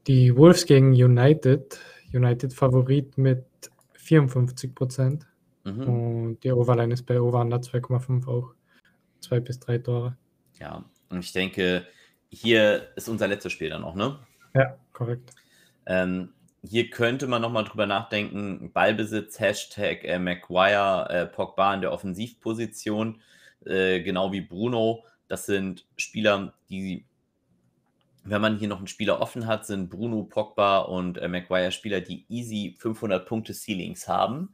Die 0.06 0.38
Wolves 0.38 0.68
gegen 0.68 0.94
United. 0.94 1.80
United 2.14 2.54
Favorit 2.54 3.18
mit 3.18 3.46
54 3.94 4.76
Prozent. 4.76 5.28
Mhm. 5.64 5.82
Und 5.82 6.44
die 6.44 6.52
Overline 6.52 6.94
ist 6.94 7.04
bei 7.04 7.20
Over 7.20 7.42
2,5 7.42 8.28
auch. 8.28 8.54
Zwei 9.20 9.40
bis 9.40 9.60
drei 9.60 9.78
Tore. 9.78 10.18
Ja, 10.60 10.86
und 11.10 11.20
ich 11.20 11.34
denke, 11.34 11.86
hier 12.30 12.90
ist 12.96 13.10
unser 13.10 13.28
letztes 13.28 13.52
Spiel 13.52 13.70
dann 13.70 13.84
auch, 13.84 13.96
ne? 13.96 14.20
Ja, 14.54 14.78
korrekt. 14.94 15.34
Ähm, 15.86 16.34
hier 16.64 16.90
könnte 16.90 17.28
man 17.28 17.42
nochmal 17.42 17.64
drüber 17.64 17.86
nachdenken, 17.86 18.72
Ballbesitz, 18.74 19.40
Hashtag 19.40 20.04
äh, 20.04 20.20
Maguire, 20.20 21.10
äh, 21.10 21.26
Pogba 21.26 21.74
in 21.74 21.82
der 21.82 21.92
Offensivposition, 21.92 23.22
äh, 23.66 24.02
genau 24.02 24.32
wie 24.32 24.42
Bruno. 24.42 25.04
Das 25.28 25.46
sind 25.46 25.86
Spieler, 25.96 26.54
die 26.70 27.06
wenn 28.30 28.42
man 28.42 28.58
hier 28.58 28.68
noch 28.68 28.80
einen 28.80 28.88
Spieler 28.88 29.22
offen 29.22 29.48
hat, 29.48 29.66
sind 29.66 29.90
Bruno, 29.90 30.24
Pogba 30.24 30.80
und 30.80 31.18
äh, 31.18 31.28
Maguire 31.28 31.72
Spieler, 31.72 32.02
die 32.02 32.26
easy 32.28 32.76
500 32.78 33.26
Punkte 33.26 33.54
Ceilings 33.54 34.08
haben. 34.08 34.54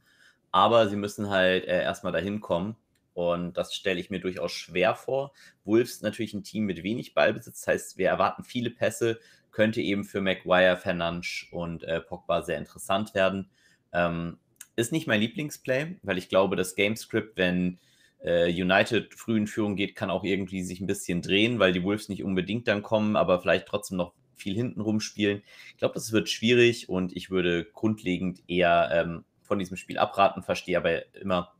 Aber 0.52 0.88
sie 0.88 0.96
müssen 0.96 1.28
halt 1.28 1.64
äh, 1.64 1.82
erstmal 1.82 2.12
dahin 2.12 2.40
kommen. 2.40 2.76
Und 3.14 3.56
das 3.56 3.74
stelle 3.74 4.00
ich 4.00 4.10
mir 4.10 4.20
durchaus 4.20 4.52
schwer 4.52 4.94
vor. 4.94 5.32
Wolves 5.64 6.02
natürlich 6.02 6.34
ein 6.34 6.42
Team 6.42 6.64
mit 6.64 6.82
wenig 6.82 7.14
Ballbesitz. 7.14 7.60
Das 7.60 7.66
heißt, 7.66 7.98
wir 7.98 8.08
erwarten 8.08 8.44
viele 8.44 8.70
Pässe. 8.70 9.20
Könnte 9.52 9.80
eben 9.80 10.04
für 10.04 10.20
Maguire, 10.20 10.76
Fernandes 10.76 11.46
und 11.52 11.84
äh, 11.84 12.00
Pogba 12.00 12.42
sehr 12.42 12.58
interessant 12.58 13.14
werden. 13.14 13.48
Ähm, 13.92 14.38
ist 14.76 14.90
nicht 14.90 15.06
mein 15.06 15.20
Lieblingsplay, 15.20 15.96
weil 16.02 16.18
ich 16.18 16.28
glaube, 16.28 16.56
das 16.56 16.74
Gamescript, 16.74 17.36
wenn 17.36 17.78
äh, 18.24 18.50
United 18.50 19.14
früh 19.14 19.36
in 19.36 19.46
Führung 19.46 19.76
geht, 19.76 19.94
kann 19.94 20.10
auch 20.10 20.24
irgendwie 20.24 20.62
sich 20.64 20.80
ein 20.80 20.88
bisschen 20.88 21.22
drehen, 21.22 21.60
weil 21.60 21.72
die 21.72 21.84
Wolves 21.84 22.08
nicht 22.08 22.24
unbedingt 22.24 22.66
dann 22.66 22.82
kommen, 22.82 23.14
aber 23.14 23.40
vielleicht 23.40 23.66
trotzdem 23.66 23.98
noch 23.98 24.12
viel 24.34 24.54
hinten 24.54 24.80
rumspielen. 24.80 25.42
Ich 25.70 25.76
glaube, 25.76 25.94
das 25.94 26.10
wird 26.10 26.28
schwierig 26.28 26.88
und 26.88 27.14
ich 27.16 27.30
würde 27.30 27.64
grundlegend 27.64 28.42
eher 28.48 28.90
ähm, 28.92 29.24
von 29.42 29.58
diesem 29.58 29.76
Spiel 29.76 29.98
abraten, 29.98 30.42
verstehe 30.42 30.76
aber 30.76 31.14
immer, 31.14 31.52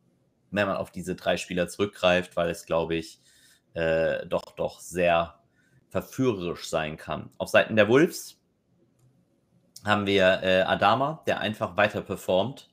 wenn 0.54 0.68
man 0.68 0.76
auf 0.76 0.90
diese 0.90 1.14
drei 1.14 1.36
Spieler 1.36 1.68
zurückgreift, 1.68 2.36
weil 2.36 2.50
es, 2.50 2.66
glaube 2.66 2.96
ich, 2.96 3.20
äh, 3.74 4.26
doch, 4.26 4.52
doch 4.56 4.80
sehr 4.80 5.38
verführerisch 5.88 6.68
sein 6.68 6.96
kann. 6.96 7.30
Auf 7.38 7.48
Seiten 7.48 7.76
der 7.76 7.88
Wolves 7.88 8.40
haben 9.84 10.06
wir 10.06 10.42
äh, 10.42 10.62
Adama, 10.62 11.22
der 11.26 11.40
einfach 11.40 11.76
weiter 11.76 12.00
performt 12.00 12.70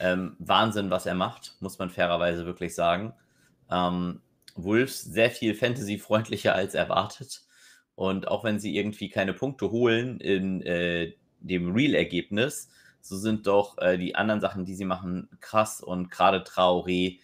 ähm, 0.00 0.36
Wahnsinn, 0.38 0.90
was 0.90 1.06
er 1.06 1.14
macht, 1.14 1.56
muss 1.60 1.78
man 1.78 1.90
fairerweise 1.90 2.46
wirklich 2.46 2.74
sagen. 2.74 3.12
Ähm, 3.70 4.20
Wolves 4.56 5.02
sehr 5.02 5.30
viel 5.30 5.54
Fantasy-freundlicher 5.54 6.54
als 6.54 6.74
erwartet. 6.74 7.42
Und 7.94 8.28
auch 8.28 8.44
wenn 8.44 8.58
sie 8.58 8.76
irgendwie 8.76 9.08
keine 9.08 9.34
Punkte 9.34 9.70
holen 9.70 10.18
in 10.20 10.62
äh, 10.62 11.14
dem 11.40 11.72
Real-Ergebnis, 11.72 12.70
so 13.04 13.18
sind 13.18 13.46
doch 13.46 13.76
äh, 13.78 13.98
die 13.98 14.14
anderen 14.14 14.40
Sachen, 14.40 14.64
die 14.64 14.74
sie 14.74 14.86
machen, 14.86 15.28
krass. 15.40 15.82
Und 15.82 16.10
gerade 16.10 16.38
Traoré 16.38 17.18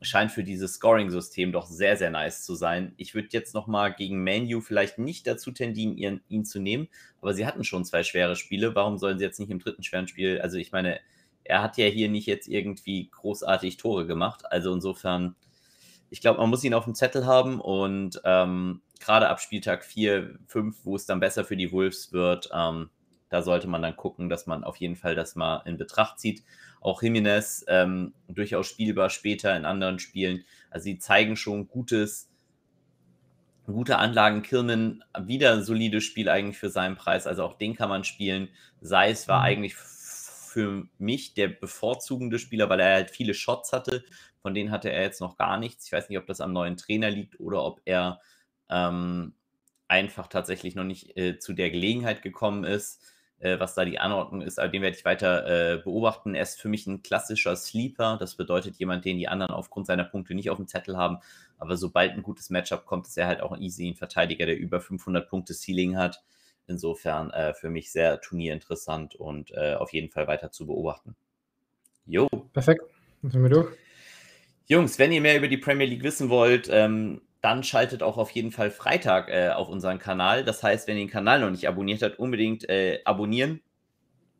scheint 0.00 0.30
für 0.30 0.44
dieses 0.44 0.74
Scoring-System 0.74 1.50
doch 1.50 1.66
sehr, 1.66 1.96
sehr 1.96 2.10
nice 2.10 2.44
zu 2.44 2.54
sein. 2.54 2.94
Ich 2.96 3.12
würde 3.12 3.28
jetzt 3.32 3.52
nochmal 3.52 3.92
gegen 3.92 4.22
Manu 4.22 4.60
vielleicht 4.60 4.98
nicht 4.98 5.26
dazu 5.26 5.50
tendieren, 5.50 5.96
ihn, 5.96 6.20
ihn 6.28 6.44
zu 6.44 6.60
nehmen, 6.60 6.88
aber 7.20 7.34
sie 7.34 7.44
hatten 7.44 7.64
schon 7.64 7.84
zwei 7.84 8.04
schwere 8.04 8.36
Spiele. 8.36 8.76
Warum 8.76 8.98
sollen 8.98 9.18
sie 9.18 9.24
jetzt 9.24 9.40
nicht 9.40 9.50
im 9.50 9.58
dritten 9.58 9.82
schweren 9.82 10.06
Spiel, 10.06 10.40
also 10.40 10.58
ich 10.58 10.70
meine, 10.70 11.00
er 11.42 11.60
hat 11.60 11.76
ja 11.76 11.86
hier 11.86 12.08
nicht 12.08 12.26
jetzt 12.26 12.46
irgendwie 12.46 13.10
großartig 13.10 13.78
Tore 13.78 14.06
gemacht. 14.06 14.44
Also 14.52 14.72
insofern, 14.72 15.34
ich 16.08 16.20
glaube, 16.20 16.38
man 16.38 16.50
muss 16.50 16.62
ihn 16.62 16.74
auf 16.74 16.84
dem 16.84 16.94
Zettel 16.94 17.26
haben 17.26 17.60
und 17.60 18.20
ähm, 18.24 18.80
gerade 19.00 19.28
ab 19.28 19.40
Spieltag 19.40 19.84
4, 19.84 20.38
5, 20.46 20.84
wo 20.84 20.94
es 20.94 21.06
dann 21.06 21.18
besser 21.18 21.44
für 21.44 21.56
die 21.56 21.72
Wolves 21.72 22.12
wird, 22.12 22.48
ähm, 22.54 22.90
da 23.30 23.42
sollte 23.42 23.68
man 23.68 23.80
dann 23.80 23.96
gucken, 23.96 24.28
dass 24.28 24.46
man 24.46 24.64
auf 24.64 24.76
jeden 24.76 24.96
Fall 24.96 25.14
das 25.14 25.36
mal 25.36 25.62
in 25.64 25.78
Betracht 25.78 26.18
zieht. 26.18 26.42
Auch 26.80 27.00
Jiménez 27.02 27.64
ähm, 27.68 28.12
durchaus 28.28 28.66
spielbar 28.66 29.08
später 29.08 29.56
in 29.56 29.64
anderen 29.64 30.00
Spielen. 30.00 30.44
Also 30.68 30.84
sie 30.84 30.98
zeigen 30.98 31.36
schon 31.36 31.68
gutes, 31.68 32.28
gute 33.66 33.98
Anlagen. 33.98 34.42
Kirmen 34.42 35.04
wieder 35.18 35.52
ein 35.52 35.62
solides 35.62 36.04
Spiel 36.04 36.28
eigentlich 36.28 36.58
für 36.58 36.70
seinen 36.70 36.96
Preis. 36.96 37.28
Also 37.28 37.44
auch 37.44 37.54
den 37.54 37.76
kann 37.76 37.88
man 37.88 38.02
spielen. 38.02 38.48
Sei 38.80 39.10
es 39.10 39.28
war 39.28 39.40
mhm. 39.40 39.44
eigentlich 39.44 39.74
für 39.76 40.88
mich 40.98 41.34
der 41.34 41.48
bevorzugende 41.48 42.40
Spieler, 42.40 42.68
weil 42.68 42.80
er 42.80 42.94
halt 42.94 43.10
viele 43.12 43.34
Shots 43.34 43.72
hatte. 43.72 44.04
Von 44.42 44.54
denen 44.54 44.72
hatte 44.72 44.90
er 44.90 45.02
jetzt 45.02 45.20
noch 45.20 45.36
gar 45.36 45.56
nichts. 45.56 45.86
Ich 45.86 45.92
weiß 45.92 46.08
nicht, 46.08 46.18
ob 46.18 46.26
das 46.26 46.40
am 46.40 46.52
neuen 46.52 46.76
Trainer 46.76 47.10
liegt 47.10 47.38
oder 47.38 47.62
ob 47.62 47.80
er 47.84 48.20
ähm, 48.68 49.34
einfach 49.86 50.26
tatsächlich 50.26 50.74
noch 50.74 50.84
nicht 50.84 51.16
äh, 51.16 51.38
zu 51.38 51.52
der 51.52 51.70
Gelegenheit 51.70 52.22
gekommen 52.22 52.64
ist, 52.64 53.02
was 53.40 53.74
da 53.74 53.84
die 53.84 53.98
Anordnung 53.98 54.42
ist. 54.42 54.58
Aber 54.58 54.68
den 54.68 54.82
werde 54.82 54.96
ich 54.96 55.04
weiter 55.04 55.46
äh, 55.46 55.78
beobachten. 55.78 56.34
Er 56.34 56.42
ist 56.42 56.60
für 56.60 56.68
mich 56.68 56.86
ein 56.86 57.02
klassischer 57.02 57.56
Sleeper. 57.56 58.16
Das 58.18 58.34
bedeutet 58.34 58.76
jemand, 58.76 59.04
den 59.04 59.18
die 59.18 59.28
anderen 59.28 59.52
aufgrund 59.52 59.86
seiner 59.86 60.04
Punkte 60.04 60.34
nicht 60.34 60.50
auf 60.50 60.58
dem 60.58 60.68
Zettel 60.68 60.96
haben. 60.96 61.18
Aber 61.58 61.76
sobald 61.76 62.12
ein 62.12 62.22
gutes 62.22 62.50
Matchup 62.50 62.86
kommt, 62.86 63.06
ist 63.06 63.16
er 63.16 63.26
halt 63.26 63.40
auch 63.40 63.56
easy 63.56 63.88
ein 63.88 63.94
Verteidiger, 63.94 64.46
der 64.46 64.58
über 64.58 64.80
500 64.80 65.28
Punkte 65.28 65.54
Ceiling 65.54 65.96
hat. 65.96 66.22
Insofern 66.66 67.30
äh, 67.30 67.54
für 67.54 67.70
mich 67.70 67.90
sehr 67.90 68.20
turnierinteressant 68.20 69.16
und 69.16 69.52
äh, 69.52 69.74
auf 69.74 69.92
jeden 69.92 70.10
Fall 70.10 70.26
weiter 70.26 70.50
zu 70.50 70.66
beobachten. 70.66 71.16
Jo. 72.06 72.28
Perfekt. 72.52 72.82
Dann 73.22 73.30
sind 73.30 73.42
wir 73.42 73.50
durch. 73.50 73.76
Jungs, 74.66 74.98
wenn 74.98 75.10
ihr 75.10 75.20
mehr 75.20 75.36
über 75.36 75.48
die 75.48 75.56
Premier 75.56 75.86
League 75.86 76.04
wissen 76.04 76.28
wollt, 76.28 76.68
ähm, 76.70 77.22
dann 77.40 77.64
schaltet 77.64 78.02
auch 78.02 78.18
auf 78.18 78.30
jeden 78.32 78.52
Fall 78.52 78.70
Freitag 78.70 79.28
äh, 79.30 79.50
auf 79.50 79.68
unseren 79.68 79.98
Kanal. 79.98 80.44
Das 80.44 80.62
heißt, 80.62 80.86
wenn 80.86 80.96
ihr 80.96 81.04
den 81.04 81.10
Kanal 81.10 81.40
noch 81.40 81.50
nicht 81.50 81.66
abonniert 81.66 82.02
habt, 82.02 82.18
unbedingt 82.18 82.68
äh, 82.68 83.00
abonnieren. 83.04 83.62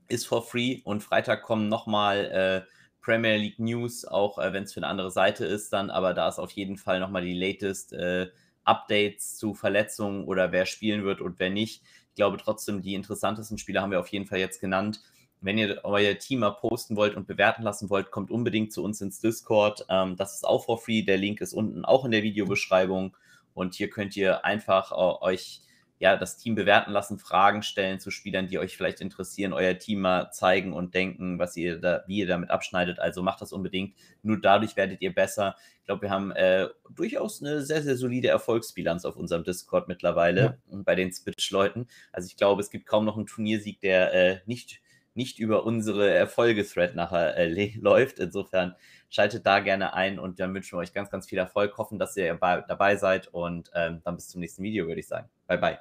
Ist 0.08 0.26
for 0.26 0.42
free. 0.42 0.80
Und 0.84 1.02
Freitag 1.02 1.42
kommen 1.42 1.68
nochmal 1.68 2.66
äh, 2.66 2.70
Premier 3.00 3.36
League 3.36 3.58
News, 3.58 4.04
auch 4.04 4.38
äh, 4.38 4.52
wenn 4.52 4.64
es 4.64 4.74
für 4.74 4.80
eine 4.80 4.88
andere 4.88 5.10
Seite 5.10 5.46
ist 5.46 5.72
dann. 5.72 5.90
Aber 5.90 6.14
da 6.14 6.28
ist 6.28 6.38
auf 6.38 6.50
jeden 6.50 6.76
Fall 6.76 7.00
nochmal 7.00 7.22
die 7.22 7.38
latest 7.38 7.92
äh, 7.92 8.28
Updates 8.64 9.36
zu 9.36 9.54
Verletzungen 9.54 10.24
oder 10.24 10.52
wer 10.52 10.66
spielen 10.66 11.04
wird 11.04 11.20
und 11.20 11.38
wer 11.38 11.50
nicht. 11.50 11.82
Ich 12.10 12.16
glaube 12.16 12.36
trotzdem, 12.36 12.82
die 12.82 12.94
interessantesten 12.94 13.56
Spiele 13.56 13.80
haben 13.80 13.92
wir 13.92 14.00
auf 14.00 14.08
jeden 14.08 14.26
Fall 14.26 14.38
jetzt 14.38 14.60
genannt. 14.60 15.00
Wenn 15.40 15.58
ihr 15.58 15.80
euer 15.84 16.18
Team 16.18 16.40
mal 16.40 16.50
posten 16.50 16.96
wollt 16.96 17.16
und 17.16 17.26
bewerten 17.26 17.62
lassen 17.62 17.88
wollt, 17.90 18.10
kommt 18.10 18.30
unbedingt 18.30 18.72
zu 18.72 18.82
uns 18.82 19.00
ins 19.00 19.20
Discord. 19.20 19.86
Ähm, 19.88 20.16
das 20.16 20.34
ist 20.34 20.44
auch 20.46 20.64
for 20.64 20.78
free. 20.78 21.02
Der 21.02 21.16
Link 21.16 21.40
ist 21.40 21.54
unten 21.54 21.84
auch 21.84 22.04
in 22.04 22.10
der 22.10 22.22
Videobeschreibung. 22.22 23.16
Und 23.54 23.74
hier 23.74 23.90
könnt 23.90 24.16
ihr 24.16 24.44
einfach 24.44 24.92
äh, 24.92 25.24
euch 25.24 25.62
ja, 26.00 26.16
das 26.16 26.38
Team 26.38 26.54
bewerten 26.54 26.92
lassen, 26.92 27.18
Fragen 27.18 27.62
stellen 27.62 28.00
zu 28.00 28.10
Spielern, 28.10 28.48
die 28.48 28.58
euch 28.58 28.74
vielleicht 28.74 29.02
interessieren, 29.02 29.52
euer 29.52 29.78
Team 29.78 30.00
mal 30.00 30.30
zeigen 30.30 30.72
und 30.72 30.94
denken, 30.94 31.38
was 31.38 31.58
ihr 31.58 31.78
da, 31.78 32.04
wie 32.06 32.20
ihr 32.20 32.26
damit 32.26 32.50
abschneidet. 32.50 32.98
Also 32.98 33.22
macht 33.22 33.42
das 33.42 33.52
unbedingt. 33.52 33.94
Nur 34.22 34.40
dadurch 34.40 34.76
werdet 34.76 35.02
ihr 35.02 35.14
besser. 35.14 35.56
Ich 35.80 35.84
glaube, 35.84 36.02
wir 36.02 36.10
haben 36.10 36.30
äh, 36.30 36.68
durchaus 36.88 37.42
eine 37.42 37.60
sehr, 37.60 37.82
sehr 37.82 37.96
solide 37.96 38.28
Erfolgsbilanz 38.28 39.04
auf 39.04 39.16
unserem 39.16 39.44
Discord 39.44 39.88
mittlerweile 39.88 40.58
ja. 40.70 40.78
bei 40.84 40.94
den 40.94 41.12
Spitch-Leuten. 41.12 41.86
Also 42.12 42.28
ich 42.28 42.36
glaube, 42.38 42.62
es 42.62 42.70
gibt 42.70 42.86
kaum 42.86 43.04
noch 43.04 43.18
einen 43.18 43.26
Turniersieg, 43.26 43.80
der 43.80 44.14
äh, 44.14 44.40
nicht, 44.46 44.80
nicht 45.14 45.38
über 45.38 45.64
unsere 45.64 46.10
Erfolge-Thread 46.10 46.94
nachher 46.94 47.36
äh, 47.36 47.72
läuft. 47.80 48.18
Insofern 48.18 48.74
schaltet 49.08 49.46
da 49.46 49.60
gerne 49.60 49.94
ein 49.94 50.18
und 50.18 50.40
dann 50.40 50.54
wünschen 50.54 50.76
wir 50.76 50.80
euch 50.80 50.92
ganz, 50.92 51.10
ganz 51.10 51.28
viel 51.28 51.38
Erfolg. 51.38 51.76
Hoffen, 51.78 51.98
dass 51.98 52.16
ihr 52.16 52.34
dabei 52.34 52.96
seid 52.96 53.28
und 53.28 53.70
ähm, 53.74 54.00
dann 54.04 54.16
bis 54.16 54.28
zum 54.28 54.40
nächsten 54.40 54.62
Video, 54.62 54.86
würde 54.86 55.00
ich 55.00 55.08
sagen. 55.08 55.28
Bye, 55.46 55.58
bye. 55.58 55.78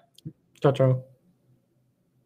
Ciao, 0.61 0.73
ciao. 0.73 1.18